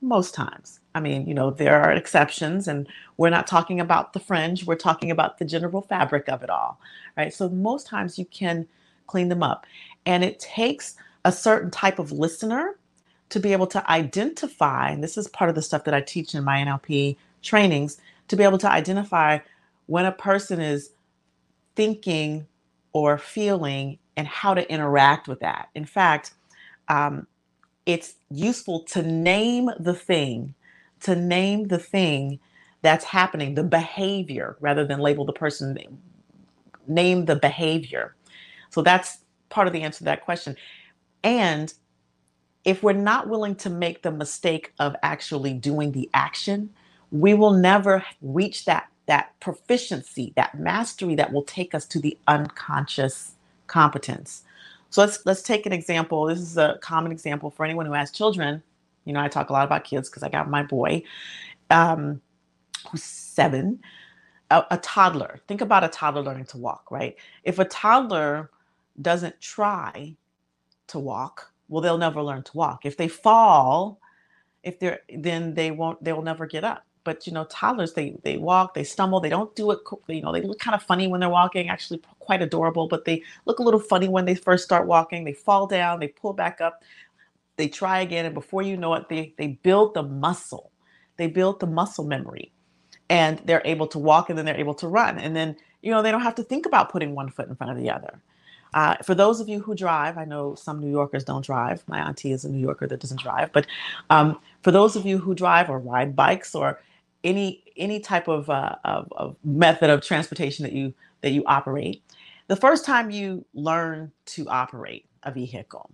most 0.00 0.34
times. 0.34 0.80
I 0.94 1.00
mean, 1.00 1.26
you 1.26 1.34
know, 1.34 1.50
there 1.50 1.80
are 1.80 1.92
exceptions, 1.92 2.68
and 2.68 2.86
we're 3.16 3.30
not 3.30 3.46
talking 3.46 3.80
about 3.80 4.12
the 4.12 4.20
fringe, 4.20 4.66
we're 4.66 4.76
talking 4.76 5.10
about 5.10 5.38
the 5.38 5.44
general 5.44 5.82
fabric 5.82 6.28
of 6.28 6.42
it 6.42 6.50
all, 6.50 6.80
right? 7.16 7.32
So, 7.32 7.48
most 7.48 7.86
times 7.86 8.18
you 8.18 8.24
can 8.26 8.66
clean 9.06 9.28
them 9.28 9.42
up. 9.42 9.66
And 10.06 10.24
it 10.24 10.40
takes 10.40 10.96
a 11.24 11.32
certain 11.32 11.70
type 11.70 11.98
of 11.98 12.12
listener 12.12 12.78
to 13.30 13.40
be 13.40 13.52
able 13.52 13.66
to 13.68 13.90
identify, 13.90 14.90
and 14.90 15.02
this 15.02 15.18
is 15.18 15.28
part 15.28 15.50
of 15.50 15.56
the 15.56 15.62
stuff 15.62 15.84
that 15.84 15.94
I 15.94 16.00
teach 16.00 16.34
in 16.34 16.44
my 16.44 16.58
NLP 16.58 17.16
trainings, 17.42 18.00
to 18.28 18.36
be 18.36 18.44
able 18.44 18.58
to 18.58 18.70
identify 18.70 19.40
when 19.86 20.06
a 20.06 20.12
person 20.12 20.60
is 20.60 20.90
thinking 21.76 22.46
or 22.92 23.18
feeling 23.18 23.98
and 24.16 24.26
how 24.28 24.54
to 24.54 24.70
interact 24.72 25.28
with 25.28 25.40
that. 25.40 25.68
In 25.74 25.84
fact, 25.84 26.32
um, 26.88 27.26
it's 27.86 28.14
useful 28.30 28.80
to 28.84 29.02
name 29.02 29.70
the 29.80 29.94
thing 29.94 30.54
to 31.02 31.14
name 31.16 31.68
the 31.68 31.78
thing 31.78 32.40
that's 32.82 33.04
happening, 33.04 33.54
the 33.54 33.64
behavior, 33.64 34.56
rather 34.60 34.84
than 34.84 35.00
label 35.00 35.24
the 35.24 35.32
person, 35.32 35.76
name 36.86 37.24
the 37.24 37.36
behavior. 37.36 38.14
So 38.70 38.82
that's 38.82 39.18
part 39.48 39.66
of 39.66 39.72
the 39.72 39.82
answer 39.82 39.98
to 39.98 40.04
that 40.04 40.24
question. 40.24 40.56
And 41.24 41.72
if 42.64 42.82
we're 42.82 42.92
not 42.92 43.28
willing 43.28 43.54
to 43.56 43.70
make 43.70 44.02
the 44.02 44.10
mistake 44.10 44.72
of 44.78 44.96
actually 45.02 45.54
doing 45.54 45.92
the 45.92 46.10
action, 46.14 46.70
we 47.10 47.34
will 47.34 47.52
never 47.52 48.04
reach 48.22 48.64
that 48.66 48.88
that 49.06 49.38
proficiency, 49.40 50.32
that 50.36 50.58
mastery 50.58 51.14
that 51.14 51.32
will 51.32 51.44
take 51.44 51.74
us 51.74 51.86
to 51.86 52.00
the 52.00 52.18
unconscious 52.26 53.34
competence. 53.68 54.42
So 54.90 55.02
let's 55.02 55.24
let's 55.26 55.42
take 55.42 55.66
an 55.66 55.72
example. 55.72 56.26
This 56.26 56.40
is 56.40 56.56
a 56.58 56.78
common 56.82 57.12
example 57.12 57.50
for 57.50 57.64
anyone 57.64 57.86
who 57.86 57.92
has 57.92 58.10
children 58.10 58.62
you 59.06 59.12
know, 59.12 59.20
I 59.20 59.28
talk 59.28 59.50
a 59.50 59.52
lot 59.54 59.64
about 59.64 59.84
kids 59.84 60.10
because 60.10 60.22
I 60.22 60.28
got 60.28 60.50
my 60.50 60.64
boy 60.64 61.02
um, 61.70 62.20
who's 62.90 63.02
seven, 63.04 63.80
a, 64.50 64.64
a 64.72 64.78
toddler. 64.78 65.40
Think 65.48 65.60
about 65.60 65.84
a 65.84 65.88
toddler 65.88 66.22
learning 66.22 66.46
to 66.46 66.58
walk, 66.58 66.90
right? 66.90 67.16
If 67.44 67.58
a 67.58 67.64
toddler 67.64 68.50
doesn't 69.02 69.40
try 69.40 70.16
to 70.88 70.98
walk, 70.98 71.52
well, 71.68 71.82
they'll 71.82 71.98
never 71.98 72.22
learn 72.22 72.42
to 72.44 72.56
walk. 72.56 72.86
If 72.86 72.96
they 72.96 73.08
fall, 73.08 74.00
if 74.62 74.78
they're 74.78 75.00
then 75.16 75.54
they 75.54 75.70
won't 75.70 76.02
they 76.02 76.12
will 76.12 76.22
never 76.22 76.46
get 76.46 76.64
up. 76.64 76.84
But 77.04 77.26
you 77.26 77.32
know 77.32 77.44
toddlers 77.44 77.94
they 77.94 78.16
they 78.24 78.36
walk 78.36 78.74
they 78.74 78.84
stumble 78.84 79.20
they 79.20 79.28
don't 79.28 79.54
do 79.54 79.70
it 79.70 79.84
quickly, 79.84 80.16
you 80.16 80.22
know 80.22 80.32
they 80.32 80.42
look 80.42 80.58
kind 80.58 80.74
of 80.74 80.82
funny 80.82 81.06
when 81.06 81.20
they're 81.20 81.28
walking 81.28 81.68
actually 81.68 82.00
quite 82.18 82.42
adorable 82.42 82.88
but 82.88 83.04
they 83.04 83.22
look 83.44 83.60
a 83.60 83.62
little 83.62 83.80
funny 83.80 84.08
when 84.08 84.24
they 84.24 84.34
first 84.34 84.64
start 84.64 84.86
walking. 84.86 85.24
They 85.24 85.32
fall 85.32 85.66
down 85.66 86.00
they 86.00 86.08
pull 86.08 86.32
back 86.32 86.60
up 86.60 86.82
they 87.56 87.68
try 87.68 88.00
again 88.00 88.26
and 88.26 88.34
before 88.34 88.62
you 88.62 88.76
know 88.76 88.94
it 88.94 89.08
they 89.08 89.34
they 89.38 89.48
build 89.62 89.94
the 89.94 90.02
muscle. 90.02 90.72
They 91.16 91.28
build 91.28 91.60
the 91.60 91.66
muscle 91.66 92.04
memory 92.04 92.52
and 93.08 93.40
they're 93.46 93.62
able 93.64 93.86
to 93.88 93.98
walk 93.98 94.28
and 94.28 94.36
then 94.36 94.44
they're 94.44 94.60
able 94.60 94.74
to 94.74 94.88
run. 94.88 95.18
And 95.18 95.34
then 95.34 95.56
you 95.82 95.90
know 95.92 96.02
they 96.02 96.10
don't 96.10 96.22
have 96.22 96.34
to 96.36 96.42
think 96.42 96.66
about 96.66 96.90
putting 96.90 97.14
one 97.14 97.30
foot 97.30 97.48
in 97.48 97.56
front 97.56 97.72
of 97.72 97.78
the 97.78 97.90
other 97.90 98.20
uh, 98.76 98.94
for 99.02 99.14
those 99.14 99.40
of 99.40 99.48
you 99.48 99.58
who 99.58 99.74
drive 99.74 100.18
i 100.18 100.24
know 100.24 100.54
some 100.54 100.78
new 100.80 100.90
yorkers 100.90 101.24
don't 101.24 101.44
drive. 101.44 101.82
My 101.88 101.98
auntie 102.06 102.32
is 102.32 102.44
a 102.44 102.50
new 102.50 102.60
yorker 102.60 102.86
that 102.86 103.00
doesn't 103.00 103.20
drive. 103.20 103.50
But 103.52 103.66
um, 104.10 104.38
for 104.62 104.70
those 104.70 104.96
of 104.96 105.06
you 105.06 105.18
who 105.18 105.34
drive 105.34 105.70
or 105.70 105.78
ride 105.78 106.14
bikes 106.14 106.54
or 106.54 106.80
any 107.24 107.64
any 107.76 108.00
type 108.00 108.28
of, 108.28 108.48
uh, 108.48 108.76
of, 108.84 109.12
of 109.12 109.36
method 109.44 109.90
of 109.90 110.02
transportation 110.02 110.62
that 110.64 110.72
you 110.72 110.94
that 111.22 111.30
you 111.30 111.42
operate 111.46 112.02
the 112.48 112.56
first 112.56 112.84
time 112.84 113.10
you 113.10 113.44
learn 113.54 114.12
to 114.26 114.48
operate 114.48 115.06
a 115.24 115.32
vehicle 115.32 115.90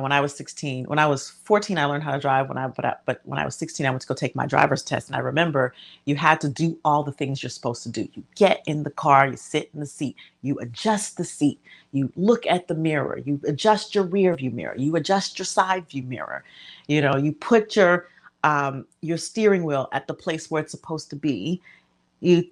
when 0.00 0.12
I 0.12 0.20
was 0.20 0.34
16. 0.36 0.86
When 0.86 0.98
I 0.98 1.06
was 1.06 1.30
14, 1.30 1.78
I 1.78 1.86
learned 1.86 2.04
how 2.04 2.12
to 2.12 2.20
drive. 2.20 2.48
When 2.48 2.58
I 2.58 2.68
but, 2.68 2.84
I, 2.84 2.96
but 3.06 3.20
when 3.24 3.38
I 3.38 3.44
was 3.44 3.56
16, 3.56 3.86
I 3.86 3.90
went 3.90 4.02
to 4.02 4.08
go 4.08 4.14
take 4.14 4.36
my 4.36 4.46
driver's 4.46 4.82
test, 4.82 5.08
and 5.08 5.16
I 5.16 5.20
remember 5.20 5.74
you 6.06 6.16
had 6.16 6.40
to 6.42 6.48
do 6.48 6.78
all 6.84 7.02
the 7.04 7.12
things 7.12 7.42
you're 7.42 7.50
supposed 7.50 7.82
to 7.84 7.90
do. 7.90 8.08
You 8.14 8.24
get 8.36 8.62
in 8.66 8.84
the 8.84 8.90
car, 8.90 9.28
you 9.28 9.36
sit 9.36 9.70
in 9.74 9.80
the 9.80 9.86
seat, 9.86 10.16
you 10.42 10.58
adjust 10.60 11.16
the 11.16 11.24
seat, 11.24 11.60
you 11.92 12.12
look 12.16 12.46
at 12.46 12.68
the 12.68 12.74
mirror, 12.74 13.18
you 13.24 13.40
adjust 13.46 13.94
your 13.94 14.04
rear 14.04 14.36
view 14.36 14.50
mirror, 14.50 14.76
you 14.78 14.96
adjust 14.96 15.38
your 15.38 15.46
side 15.46 15.88
view 15.88 16.02
mirror. 16.02 16.44
You 16.88 17.02
know, 17.02 17.16
you 17.16 17.32
put 17.32 17.76
your 17.76 18.08
um, 18.44 18.86
your 19.02 19.18
steering 19.18 19.64
wheel 19.64 19.88
at 19.92 20.06
the 20.06 20.14
place 20.14 20.50
where 20.50 20.62
it's 20.62 20.70
supposed 20.72 21.10
to 21.10 21.16
be. 21.16 21.62
You 22.20 22.44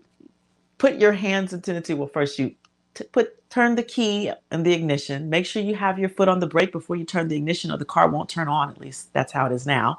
put 0.79 1.01
your 1.01 1.13
hands 1.13 1.53
into 1.53 1.79
the 1.81 1.95
well. 1.95 2.09
First, 2.09 2.39
you 2.39 2.55
t- 2.95 3.05
put 3.13 3.49
turn 3.51 3.75
the 3.77 3.83
key 3.83 4.33
in 4.51 4.63
the 4.63 4.73
ignition. 4.73 5.31
Make 5.31 5.47
sure 5.47 5.63
you 5.63 5.75
have 5.75 5.99
your 5.99 6.09
foot 6.09 6.29
on 6.29 6.41
the 6.41 6.47
brake 6.47 6.73
before 6.73 6.97
you 6.97 7.05
turn 7.05 7.29
the 7.29 7.37
ignition, 7.37 7.71
or 7.71 7.79
the 7.79 7.85
car 7.85 8.09
won't 8.09 8.29
turn 8.29 8.49
on. 8.49 8.71
At 8.71 8.81
least 8.81 9.13
that's 9.13 9.33
how 9.33 9.47
it 9.47 9.53
is 9.53 9.67
now. 9.67 9.99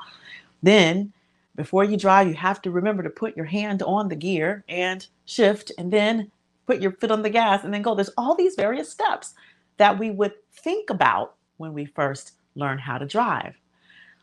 Then, 0.64 1.14
before 1.56 1.84
you 1.84 1.98
drive, 1.98 2.28
you 2.28 2.34
have 2.34 2.62
to 2.64 2.72
remember 2.72 3.04
to 3.04 3.10
put 3.10 3.38
your 3.38 3.46
hand 3.46 3.82
on 3.84 4.10
the 4.10 4.16
gear 4.16 4.64
and 4.68 5.06
shift, 5.26 5.72
and 5.78 5.92
then 5.92 6.32
put 6.66 6.82
your 6.82 6.92
foot 6.92 7.12
on 7.12 7.22
the 7.22 7.30
gas 7.30 7.64
and 7.64 7.74
then 7.74 7.82
go. 7.82 7.96
There's 7.96 8.10
all 8.18 8.36
these 8.36 8.56
various 8.56 8.90
steps 8.90 9.34
that 9.78 10.00
we 10.00 10.12
would 10.12 10.34
think 10.52 10.90
about 10.90 11.36
when 11.58 11.74
we 11.74 11.86
first 11.86 12.34
learn 12.56 12.78
how 12.78 12.98
to 12.98 13.06
drive. 13.06 13.56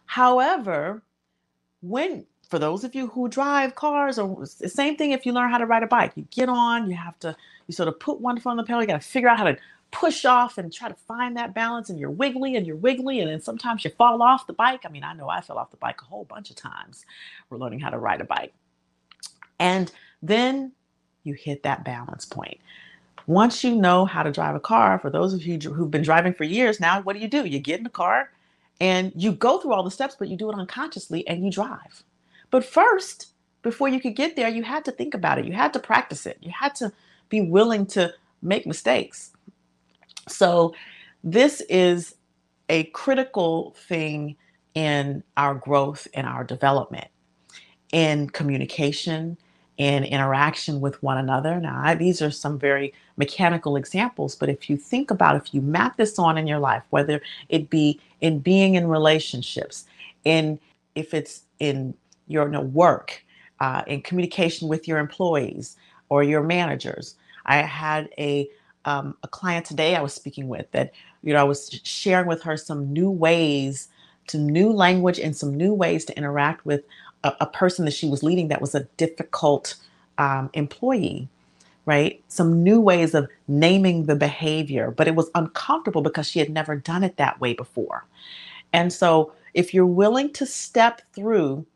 However, 0.07 1.03
when 1.81 2.27
for 2.53 2.59
those 2.59 2.85
of 2.85 2.95
you 2.95 3.07
who 3.07 3.29
drive 3.29 3.75
cars 3.77 4.19
or 4.19 4.45
same 4.45 4.95
thing 4.95 5.13
if 5.13 5.25
you 5.25 5.33
learn 5.33 5.51
how 5.51 5.57
to 5.57 5.65
ride 5.65 5.83
a 5.83 5.87
bike. 5.87 6.13
You 6.17 6.27
get 6.31 6.51
on 6.51 6.91
you 6.91 6.95
have 6.95 7.19
to 7.21 7.35
you 7.67 7.73
sort 7.73 7.89
of 7.89 7.99
put 7.99 8.21
one 8.21 8.39
foot 8.39 8.51
on 8.51 8.59
the 8.59 8.63
pedal 8.63 8.83
you 8.83 8.87
got 8.87 9.01
to 9.01 9.09
figure 9.09 9.31
out 9.31 9.39
how 9.39 9.45
to 9.45 9.57
push 9.91 10.27
off 10.27 10.59
and 10.59 10.71
try 10.71 10.91
to 10.91 10.95
find 10.95 11.35
that 11.39 11.55
balance 11.55 11.89
and 11.89 11.99
you're 11.99 12.11
wiggly 12.11 12.55
and 12.55 12.67
you're 12.67 12.77
wiggly 12.77 13.21
and 13.21 13.31
then 13.31 13.41
sometimes 13.41 13.87
you 13.87 13.91
fall 13.97 14.21
off 14.21 14.47
the 14.47 14.53
bike. 14.53 14.83
I 14.85 14.91
mean 14.91 15.03
i 15.03 15.15
know 15.15 15.31
i 15.31 15.41
fell 15.41 15.57
off 15.57 15.71
the 15.71 15.79
bike 15.79 16.03
a 16.03 16.05
whole 16.05 16.25
bunch 16.25 16.51
of 16.51 16.57
times 16.57 17.07
we're 17.49 17.57
learning 17.57 17.81
how 17.81 17.89
to 17.89 17.97
ride 17.97 18.21
a 18.21 18.25
bike. 18.25 18.53
And 19.59 19.91
then 20.21 20.73
you 21.25 21.33
hit 21.33 21.63
that 21.63 21.87
balance 21.87 22.27
point. 22.27 22.59
Once 23.27 23.65
you 23.65 23.75
know 23.75 24.05
how 24.05 24.23
to 24.23 24.31
drive 24.31 24.55
a 24.55 24.61
car 24.61 24.99
for 24.99 25.09
those 25.09 25.33
of 25.33 25.43
you 25.47 25.59
who've 25.59 25.91
been 25.91 26.03
driving 26.03 26.35
for 26.35 26.45
years 26.45 26.81
now 26.81 27.01
what 27.01 27.15
do 27.17 27.21
you 27.21 27.29
do? 27.29 27.47
You 27.47 27.61
get 27.61 27.79
in 27.79 27.85
the 27.85 27.89
car 27.89 28.29
and 28.79 29.11
you 29.17 29.33
go 29.33 29.59
through 29.59 29.73
all 29.73 29.83
the 29.83 29.91
steps 29.91 30.17
but 30.19 30.29
you 30.29 30.37
do 30.37 30.51
it 30.51 30.55
unconsciously 30.55 31.27
and 31.27 31.43
you 31.43 31.51
drive 31.51 32.05
but 32.53 32.65
first, 32.65 33.33
before 33.63 33.89
you 33.89 33.99
could 33.99 34.15
get 34.15 34.37
there, 34.37 34.49
you 34.49 34.63
had 34.63 34.85
to 34.85 34.93
think 34.93 35.15
about 35.15 35.39
it. 35.39 35.47
You 35.47 35.55
had 35.55 35.73
to 35.73 35.81
practice 35.81 36.27
it. 36.27 36.39
You 36.41 36.53
had 36.53 36.77
to 36.77 36.93
be 37.29 37.41
willing 37.41 37.87
to 37.87 38.13
make 38.43 38.67
mistakes. 38.67 39.33
So, 40.29 40.75
this 41.25 41.63
is 41.63 42.15
a 42.69 42.85
critical 42.85 43.75
thing 43.89 44.37
in 44.75 45.23
our 45.37 45.55
growth 45.55 46.07
and 46.15 46.27
our 46.27 46.45
development 46.45 47.09
in 47.93 48.29
communication 48.31 49.37
in 49.79 50.05
interaction 50.05 50.81
with 50.81 51.03
one 51.03 51.19
another. 51.19 51.59
Now, 51.59 51.81
I, 51.83 51.95
these 51.95 52.21
are 52.21 52.31
some 52.31 52.59
very 52.59 52.93
mechanical 53.17 53.77
examples, 53.77 54.37
but 54.37 54.49
if 54.49 54.69
you 54.69 54.77
think 54.77 55.11
about 55.11 55.37
if 55.37 55.55
you 55.55 55.61
map 55.61 55.97
this 55.97 56.19
on 56.19 56.37
in 56.37 56.47
your 56.47 56.59
life, 56.59 56.83
whether 56.91 57.23
it 57.49 57.71
be 57.71 57.99
in 58.21 58.41
being 58.41 58.75
in 58.75 58.87
relationships, 58.87 59.87
in 60.25 60.61
if 60.95 61.15
it's 61.15 61.43
in 61.59 61.95
your 62.33 62.47
you 62.47 62.53
know, 62.53 62.63
work, 62.63 63.25
uh, 63.61 63.83
in 63.89 64.03
communication 64.03 64.69
with 64.69 64.89
your 64.89 64.99
employees 64.99 65.77
or 66.11 66.25
your 66.25 66.43
managers. 66.43 67.17
I 67.47 67.59
had 67.59 68.11
a 68.19 68.51
um, 68.87 69.17
a 69.23 69.29
client 69.29 69.67
today 69.67 69.97
I 69.97 70.03
was 70.03 70.15
speaking 70.15 70.49
with 70.49 70.71
that 70.73 70.93
you 71.23 71.35
know 71.35 71.41
I 71.41 71.45
was 71.45 71.81
sharing 71.85 72.29
with 72.29 72.43
her 72.45 72.57
some 72.57 72.93
new 72.93 73.11
ways 73.11 73.89
to 74.29 74.39
new 74.39 74.73
language 74.73 75.21
and 75.21 75.37
some 75.37 75.55
new 75.55 75.75
ways 75.75 76.05
to 76.07 76.19
interact 76.19 76.67
with 76.67 76.83
a, 77.25 77.35
a 77.43 77.47
person 77.47 77.85
that 77.87 77.93
she 77.95 78.09
was 78.09 78.25
leading 78.25 78.49
that 78.49 78.63
was 78.63 78.75
a 78.75 78.85
difficult 78.99 79.77
um, 80.19 80.51
employee 80.55 81.29
right 81.87 82.23
some 82.29 82.63
new 82.63 82.81
ways 82.81 83.15
of 83.15 83.29
naming 83.49 84.07
the 84.07 84.17
behavior 84.17 84.91
but 84.91 85.09
it 85.09 85.15
was 85.17 85.31
uncomfortable 85.35 86.03
because 86.03 86.29
she 86.29 86.39
had 86.39 86.51
never 86.51 86.77
done 86.77 87.05
it 87.05 87.17
that 87.19 87.41
way 87.41 87.55
before 87.55 88.05
and 88.73 88.93
so 88.93 89.33
if 89.55 89.75
you're 89.75 89.87
willing 89.87 90.33
to 90.33 90.47
step 90.47 91.03
through 91.15 91.67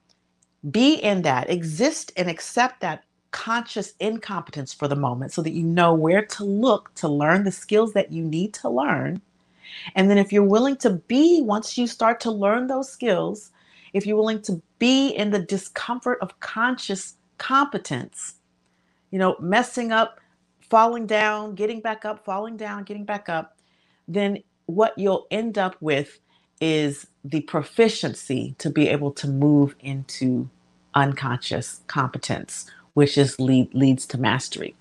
be 0.71 0.95
in 0.95 1.23
that 1.23 1.51
exist 1.51 2.13
and 2.17 2.29
accept 2.29 2.81
that 2.81 3.05
conscious 3.31 3.95
incompetence 4.01 4.73
for 4.73 4.89
the 4.89 4.97
moment 4.97 5.33
so 5.33 5.43
that 5.43 5.53
you 5.53 5.63
know 5.63 5.93
where 5.93 6.25
to 6.25 6.45
look 6.45 6.93
to 6.95 7.09
learn 7.09 7.45
the 7.45 7.53
skills 7.53 7.93
that 7.93 8.13
you 8.13 8.23
need 8.23 8.55
to 8.55 8.69
learn. 8.69 9.21
And 9.95 10.11
then 10.11 10.19
if 10.19 10.33
you're 10.33 10.43
willing 10.45 10.77
to 10.79 10.91
be 10.91 11.43
once 11.43 11.77
you 11.77 11.87
start 11.87 12.21
to 12.21 12.31
learn 12.31 12.67
those 12.67 12.91
skills 12.91 13.51
if 13.97 14.07
you're 14.07 14.17
willing 14.17 14.43
to 14.43 14.61
be 14.79 15.09
in 15.09 15.31
the 15.31 15.39
discomfort 15.39 16.19
of 16.21 16.39
conscious 16.41 17.15
competence, 17.39 18.35
you 19.11 19.19
know, 19.19 19.37
messing 19.41 19.91
up, 19.91 20.21
falling 20.61 21.07
down, 21.07 21.55
getting 21.55 21.81
back 21.81 22.05
up, 22.05 22.23
falling 22.23 22.59
down, 22.59 22.85
getting 22.85 23.05
back 23.05 23.31
up, 23.31 23.57
then 24.07 24.43
what 24.67 24.93
you'll 24.99 25.27
end 25.31 25.57
up 25.57 25.77
with 25.81 26.19
is 26.61 27.07
the 27.25 27.41
proficiency 27.43 28.55
to 28.59 28.69
be 28.69 28.89
able 28.89 29.13
to 29.13 29.29
move 29.29 29.75
into 29.81 30.49
unconscious 30.97 31.83
competence, 31.89 32.71
which 32.95 33.19
is 33.19 33.41
lead, 33.41 33.75
leads 33.75 34.07
to 34.09 34.19
mastery. 34.19 34.77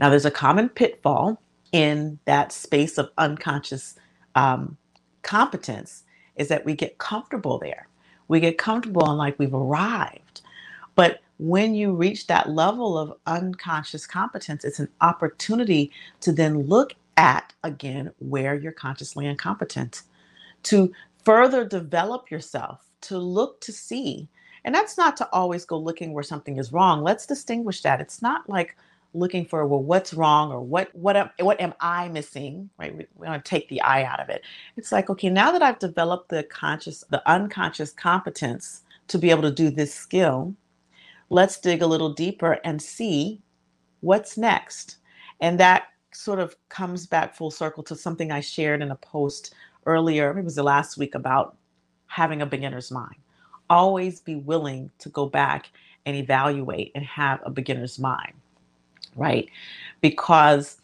Now, 0.00 0.10
there's 0.10 0.26
a 0.26 0.32
common 0.32 0.70
pitfall 0.70 1.40
in 1.72 2.20
that 2.26 2.52
space 2.52 2.98
of 2.98 3.10
unconscious 3.18 3.96
um, 4.34 4.78
competence 5.22 6.04
is 6.36 6.48
that 6.48 6.64
we 6.64 6.74
get 6.74 6.98
comfortable 6.98 7.58
there 7.58 7.88
we 8.28 8.40
get 8.40 8.58
comfortable 8.58 9.08
and 9.08 9.18
like 9.18 9.38
we've 9.38 9.54
arrived. 9.54 10.42
But 10.94 11.20
when 11.38 11.74
you 11.74 11.92
reach 11.94 12.26
that 12.28 12.50
level 12.50 12.98
of 12.98 13.14
unconscious 13.26 14.06
competence, 14.06 14.64
it's 14.64 14.80
an 14.80 14.88
opportunity 15.00 15.92
to 16.20 16.32
then 16.32 16.64
look 16.68 16.94
at 17.16 17.52
again 17.64 18.12
where 18.20 18.54
you're 18.54 18.72
consciously 18.72 19.26
incompetent, 19.26 20.02
to 20.64 20.92
further 21.24 21.64
develop 21.66 22.30
yourself, 22.30 22.90
to 23.02 23.18
look 23.18 23.60
to 23.62 23.72
see. 23.72 24.28
And 24.64 24.74
that's 24.74 24.96
not 24.96 25.16
to 25.18 25.28
always 25.30 25.64
go 25.64 25.78
looking 25.78 26.12
where 26.12 26.22
something 26.22 26.58
is 26.58 26.72
wrong. 26.72 27.02
Let's 27.02 27.26
distinguish 27.26 27.82
that. 27.82 28.00
It's 28.00 28.22
not 28.22 28.48
like 28.48 28.76
looking 29.14 29.44
for 29.44 29.66
well 29.66 29.82
what's 29.82 30.12
wrong 30.12 30.50
or 30.50 30.60
what 30.60 30.92
what 30.94 31.16
am, 31.16 31.30
what 31.38 31.60
am 31.60 31.72
i 31.80 32.08
missing 32.08 32.68
right 32.78 32.96
we, 32.96 33.06
want 33.16 33.42
to 33.42 33.48
take 33.48 33.68
the 33.68 33.80
i 33.82 34.02
out 34.02 34.20
of 34.20 34.28
it 34.28 34.42
it's 34.76 34.90
like 34.90 35.08
okay 35.08 35.30
now 35.30 35.52
that 35.52 35.62
i've 35.62 35.78
developed 35.78 36.28
the 36.28 36.42
conscious 36.44 37.04
the 37.10 37.30
unconscious 37.30 37.92
competence 37.92 38.82
to 39.06 39.16
be 39.16 39.30
able 39.30 39.42
to 39.42 39.52
do 39.52 39.70
this 39.70 39.94
skill 39.94 40.54
let's 41.30 41.58
dig 41.58 41.80
a 41.80 41.86
little 41.86 42.12
deeper 42.12 42.58
and 42.64 42.82
see 42.82 43.40
what's 44.00 44.36
next 44.36 44.98
and 45.40 45.58
that 45.58 45.84
sort 46.12 46.40
of 46.40 46.56
comes 46.68 47.06
back 47.06 47.34
full 47.34 47.50
circle 47.50 47.82
to 47.82 47.96
something 47.96 48.32
i 48.32 48.40
shared 48.40 48.82
in 48.82 48.90
a 48.90 48.96
post 48.96 49.54
earlier 49.86 50.36
it 50.36 50.44
was 50.44 50.56
the 50.56 50.62
last 50.62 50.98
week 50.98 51.14
about 51.14 51.56
having 52.06 52.42
a 52.42 52.46
beginner's 52.46 52.90
mind 52.90 53.23
always 53.70 54.20
be 54.20 54.36
willing 54.36 54.90
to 55.00 55.08
go 55.10 55.26
back 55.26 55.70
and 56.06 56.16
evaluate 56.16 56.92
and 56.94 57.04
have 57.04 57.40
a 57.44 57.50
beginner's 57.50 57.98
mind 57.98 58.32
right? 59.16 59.48
Because 60.00 60.78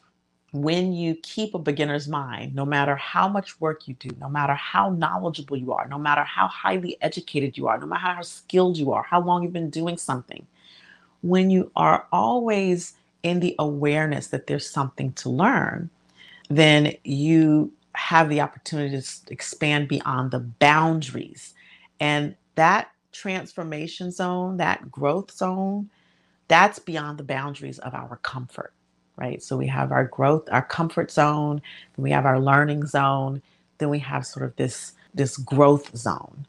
when 0.52 0.92
you 0.92 1.16
keep 1.16 1.54
a 1.54 1.58
beginner's 1.58 2.08
mind, 2.08 2.54
no 2.54 2.64
matter 2.64 2.96
how 2.96 3.28
much 3.28 3.60
work 3.60 3.88
you 3.88 3.94
do, 3.94 4.10
no 4.20 4.28
matter 4.28 4.54
how 4.54 4.90
knowledgeable 4.90 5.56
you 5.56 5.72
are, 5.72 5.86
no 5.88 5.98
matter 5.98 6.24
how 6.24 6.48
highly 6.48 6.96
educated 7.02 7.58
you 7.58 7.68
are, 7.68 7.78
no 7.78 7.86
matter 7.86 8.14
how 8.14 8.22
skilled 8.22 8.76
you 8.78 8.92
are, 8.92 9.02
how 9.02 9.22
long 9.22 9.42
you've 9.42 9.52
been 9.52 9.70
doing 9.70 9.96
something, 9.96 10.46
when 11.22 11.50
you 11.50 11.70
are 11.76 12.06
always 12.12 12.94
in 13.22 13.40
the 13.40 13.54
awareness 13.58 14.28
that 14.28 14.46
there's 14.46 14.68
something 14.70 15.12
to 15.14 15.30
learn, 15.30 15.90
then 16.50 16.94
you 17.04 17.72
have 17.94 18.28
the 18.28 18.40
opportunity 18.40 19.00
to 19.00 19.32
expand 19.32 19.88
beyond 19.88 20.30
the 20.30 20.40
boundaries. 20.40 21.54
And 22.00 22.36
that 22.56 22.90
transformation 23.12 24.10
zone, 24.10 24.58
that 24.58 24.90
growth 24.90 25.32
zone, 25.32 25.90
that's 26.48 26.78
beyond 26.78 27.18
the 27.18 27.24
boundaries 27.24 27.78
of 27.80 27.94
our 27.94 28.18
comfort, 28.22 28.72
right? 29.16 29.42
So 29.42 29.56
we 29.56 29.68
have 29.68 29.92
our 29.92 30.04
growth, 30.04 30.48
our 30.50 30.62
comfort 30.62 31.10
zone, 31.10 31.62
then 31.96 32.02
we 32.02 32.10
have 32.10 32.26
our 32.26 32.40
learning 32.40 32.86
zone, 32.86 33.42
then 33.78 33.88
we 33.90 34.00
have 34.00 34.26
sort 34.26 34.46
of 34.46 34.56
this 34.56 34.92
this 35.14 35.36
growth 35.36 35.96
zone. 35.96 36.46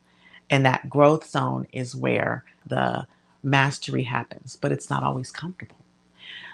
And 0.49 0.65
that 0.65 0.89
growth 0.89 1.27
zone 1.29 1.67
is 1.71 1.95
where 1.95 2.43
the 2.65 3.07
mastery 3.43 4.03
happens, 4.03 4.57
but 4.59 4.71
it's 4.71 4.89
not 4.89 5.03
always 5.03 5.31
comfortable. 5.31 5.77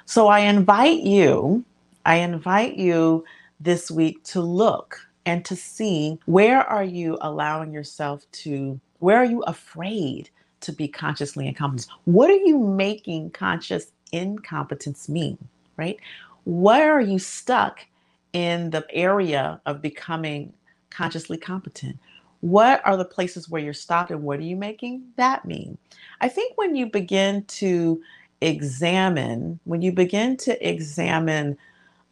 So 0.05 0.27
I 0.27 0.39
invite 0.41 1.01
you, 1.01 1.65
I 2.05 2.17
invite 2.17 2.75
you 2.77 3.25
this 3.59 3.91
week 3.91 4.23
to 4.25 4.41
look 4.41 5.07
and 5.25 5.43
to 5.45 5.55
see 5.55 6.19
where 6.25 6.61
are 6.61 6.83
you 6.83 7.17
allowing 7.21 7.73
yourself 7.73 8.25
to 8.31 8.79
where 8.99 9.17
are 9.17 9.25
you 9.25 9.41
afraid 9.43 10.29
to 10.61 10.71
be 10.71 10.87
consciously 10.87 11.47
incompetent. 11.47 11.91
What 12.05 12.29
are 12.29 12.35
you 12.35 12.59
making 12.59 13.31
conscious 13.31 13.91
incompetence 14.11 15.09
mean, 15.09 15.37
right? 15.75 15.97
Where 16.45 16.93
are 16.93 17.01
you 17.01 17.19
stuck 17.19 17.85
in 18.33 18.69
the 18.69 18.85
area 18.91 19.61
of 19.65 19.81
becoming 19.81 20.53
consciously 20.89 21.37
competent? 21.37 21.97
What 22.41 22.81
are 22.85 22.97
the 22.97 23.05
places 23.05 23.49
where 23.49 23.61
you're 23.61 23.73
stopped 23.73 24.11
and 24.11 24.23
what 24.23 24.39
are 24.39 24.43
you 24.43 24.55
making 24.55 25.03
that 25.15 25.45
mean? 25.45 25.77
I 26.21 26.29
think 26.29 26.57
when 26.57 26.75
you 26.75 26.85
begin 26.87 27.43
to 27.45 28.01
examine, 28.41 29.59
when 29.65 29.81
you 29.81 29.91
begin 29.91 30.37
to 30.37 30.67
examine 30.67 31.57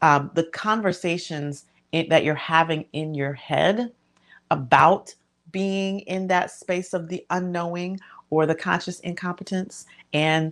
um, 0.02 0.32
the 0.34 0.44
conversations 0.46 1.66
in, 1.92 2.10
that 2.10 2.24
you're 2.24 2.36
having 2.36 2.86
in 2.94 3.14
your 3.14 3.34
head 3.34 3.92
about 4.52 5.14
being 5.56 6.02
in 6.02 6.28
that 6.28 6.52
space 6.52 6.94
of 6.94 7.08
the 7.08 7.26
unknowing 7.30 7.98
or 8.30 8.46
the 8.46 8.54
conscious 8.54 9.00
incompetence 9.00 9.86
and 10.14 10.52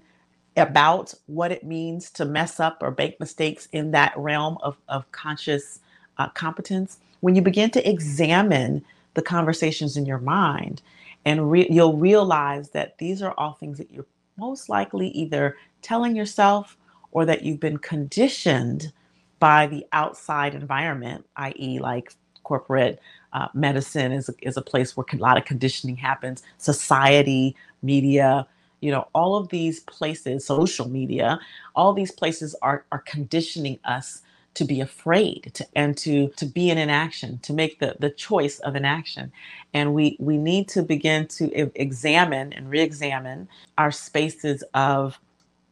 about 0.56 1.14
what 1.26 1.52
it 1.52 1.66
means 1.66 2.10
to 2.12 2.24
mess 2.24 2.58
up 2.62 2.82
or 2.82 2.96
make 2.98 3.20
mistakes 3.20 3.68
in 3.74 3.92
that 3.92 4.14
realm 4.16 4.58
of, 4.64 4.78
of 4.88 5.12
conscious 5.12 5.82
uh, 6.20 6.30
competence, 6.30 7.00
when 7.20 7.36
you 7.36 7.42
begin 7.42 7.70
to 7.70 7.90
examine 7.90 8.82
the 9.16 9.22
conversations 9.22 9.98
in 9.98 10.06
your 10.06 10.20
mind, 10.20 10.82
and 11.26 11.52
re- 11.52 11.68
you'll 11.70 11.98
realize 11.98 12.70
that 12.70 12.98
these 12.98 13.22
are 13.22 13.34
all 13.38 13.56
things 13.56 13.80
that 13.80 13.92
you're 13.92 14.06
most 14.38 14.70
likely 14.70 15.10
either 15.10 15.58
telling 15.82 16.16
yourself 16.16 16.78
or 17.12 17.26
that 17.26 17.44
you've 17.44 17.60
been 17.60 17.78
conditioned 17.78 18.94
by 19.40 19.68
the 19.68 19.86
outside 19.92 20.56
environment, 20.56 21.26
i.e., 21.36 21.80
like 21.80 22.16
corporate 22.44 23.02
uh, 23.34 23.50
medicine 23.54 24.12
is 24.14 24.30
is 24.42 24.58
a 24.58 24.64
place 24.64 24.98
where 24.98 25.06
a 25.14 25.18
lot 25.18 25.38
of 25.38 25.46
conditioning 25.46 25.98
happens. 25.98 26.44
Society, 26.60 27.56
media, 27.84 28.48
you 28.82 28.92
know, 28.92 29.08
all 29.16 29.36
of 29.38 29.50
these 29.50 29.82
places, 29.82 30.46
social 30.46 30.90
media, 30.90 31.40
all 31.76 31.94
these 31.94 32.12
places 32.12 32.56
are 32.62 32.86
are 32.92 33.00
conditioning 33.08 33.80
us 33.86 34.22
to 34.56 34.66
be 34.66 34.82
afraid 34.82 35.52
to, 35.56 35.68
and 35.76 35.98
to 35.98 36.30
to 36.38 36.46
be 36.46 36.70
in 36.72 36.78
inaction, 36.78 37.40
to 37.40 37.54
make 37.54 37.80
the 37.80 37.96
the 38.00 38.12
choice 38.12 38.60
of 38.60 38.76
inaction, 38.76 39.32
and 39.74 39.94
we 39.94 40.18
we 40.20 40.38
need 40.38 40.68
to 40.70 40.84
begin 40.84 41.28
to 41.28 41.52
examine 41.82 42.54
and 42.54 42.70
re-examine 42.70 43.50
our 43.78 43.92
spaces 43.92 44.64
of 44.74 45.20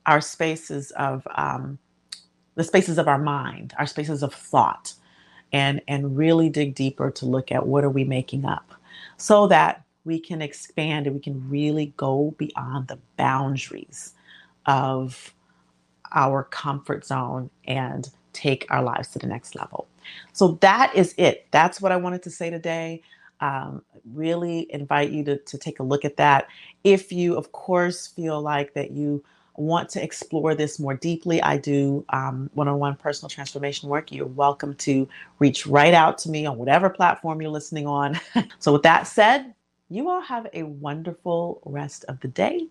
our 0.06 0.22
spaces 0.22 0.92
of 0.92 1.28
um, 1.36 1.80
the 2.56 2.64
spaces 2.64 2.98
of 3.00 3.08
our 3.08 3.20
mind, 3.20 3.74
our 3.80 3.88
spaces 3.88 4.24
of 4.24 4.34
thought 4.34 4.94
and 5.52 5.82
and 5.88 6.18
really 6.18 6.50
dig 6.50 6.76
deeper 6.76 7.12
to 7.12 7.26
look 7.26 7.52
at 7.52 7.68
what 7.68 7.84
are 7.84 7.90
we 7.90 8.04
making 8.04 8.46
up 8.46 8.74
so 9.18 9.48
that 9.48 9.84
we 10.04 10.20
can 10.20 10.42
expand 10.42 11.06
and 11.06 11.16
we 11.16 11.22
can 11.22 11.48
really 11.50 11.94
go 11.98 12.34
beyond 12.38 12.88
the 12.88 12.98
boundaries 13.18 14.14
of 14.66 15.34
our 16.14 16.44
comfort 16.44 17.06
zone 17.06 17.50
and 17.66 18.10
take 18.34 18.66
our 18.70 18.82
lives 18.82 19.10
to 19.10 19.20
the 19.20 19.28
next 19.28 19.56
level. 19.56 19.88
So 20.34 20.58
that 20.62 20.96
is 20.96 21.14
it. 21.18 21.48
That's 21.52 21.82
what 21.82 21.92
I 21.92 21.98
wanted 21.98 22.24
to 22.24 22.30
say 22.30 22.50
today. 22.50 23.04
Um, 23.40 23.84
really 24.14 24.68
invite 24.72 25.12
you 25.12 25.24
to, 25.26 25.38
to 25.38 25.58
take 25.58 25.80
a 25.80 25.84
look 25.84 26.06
at 26.06 26.18
that. 26.18 26.48
If 26.84 27.12
you, 27.12 27.36
of 27.36 27.52
course, 27.52 28.08
feel 28.08 28.42
like 28.42 28.74
that 28.74 28.92
you 28.92 29.24
want 29.58 29.90
to 29.90 30.04
explore 30.04 30.56
this 30.56 30.80
more 30.80 30.96
deeply, 30.96 31.42
I 31.44 31.58
do 31.58 32.06
one 32.54 32.68
on 32.68 32.80
one 32.80 32.96
personal 32.96 33.30
transformation 33.30 33.90
work. 33.90 34.12
You're 34.12 34.26
welcome 34.28 34.76
to 34.78 35.08
reach 35.40 35.68
right 35.68 35.94
out 35.94 36.18
to 36.20 36.30
me 36.30 36.46
on 36.46 36.58
whatever 36.58 36.90
platform 36.90 37.42
you're 37.42 37.52
listening 37.52 37.88
on. 37.88 38.20
so, 38.60 38.74
with 38.74 38.84
that 38.84 39.08
said, 39.08 39.54
you 39.90 40.10
all 40.10 40.22
have 40.22 40.48
a 40.54 40.64
wonderful 40.64 41.62
rest 41.66 42.06
of 42.08 42.20
the 42.22 42.30
day. 42.30 42.68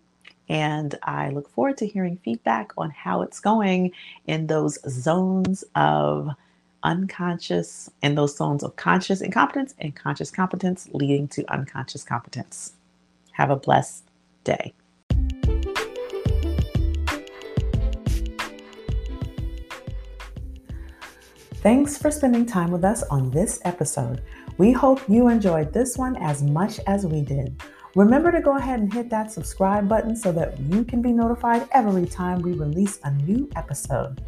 And 0.49 0.97
I 1.05 1.31
look 1.31 1.49
forward 1.51 1.79
to 1.79 1.87
hearing 1.87 2.19
feedback 2.25 2.73
on 2.79 2.91
how 2.91 3.23
it's 3.23 3.41
going 3.41 3.93
in 4.27 4.49
those 4.49 4.79
zones 4.91 5.65
of 5.77 6.31
unconscious, 6.83 7.91
in 8.03 8.17
those 8.17 8.37
zones 8.37 8.65
of 8.65 8.77
conscious 8.77 9.21
incompetence 9.21 9.75
and 9.79 9.95
conscious 9.95 10.31
competence 10.31 10.89
leading 10.93 11.29
to 11.29 11.45
unconscious 11.53 12.05
competence. 12.05 12.73
Have 13.33 13.51
a 13.51 13.57
blessed 13.57 14.05
day. 14.45 14.75
Thanks 21.63 21.99
for 21.99 22.11
spending 22.11 22.47
time 22.47 22.71
with 22.71 22.85
us 22.85 23.03
on 23.11 23.31
this 23.31 23.61
episode. 23.67 24.23
We 24.57 24.73
hope 24.73 25.07
you 25.11 25.29
enjoyed 25.29 25.75
this 25.75 25.99
one 25.99 26.17
as 26.17 26.43
much 26.43 26.81
as 26.87 27.05
we 27.05 27.21
did. 27.21 27.63
Remember 27.95 28.33
to 28.33 28.41
go 28.41 28.57
ahead 28.57 28.81
and 28.81 28.91
hit 28.91 29.11
that 29.11 29.31
subscribe 29.31 29.87
button 29.87 30.17
so 30.17 30.33
that 30.33 30.59
you 30.59 30.85
can 30.85 31.03
be 31.03 31.13
notified 31.13 31.69
every 31.73 32.07
time 32.07 32.41
we 32.41 32.55
release 32.55 32.99
a 33.05 33.11
new 33.11 33.47
episode. 33.57 34.23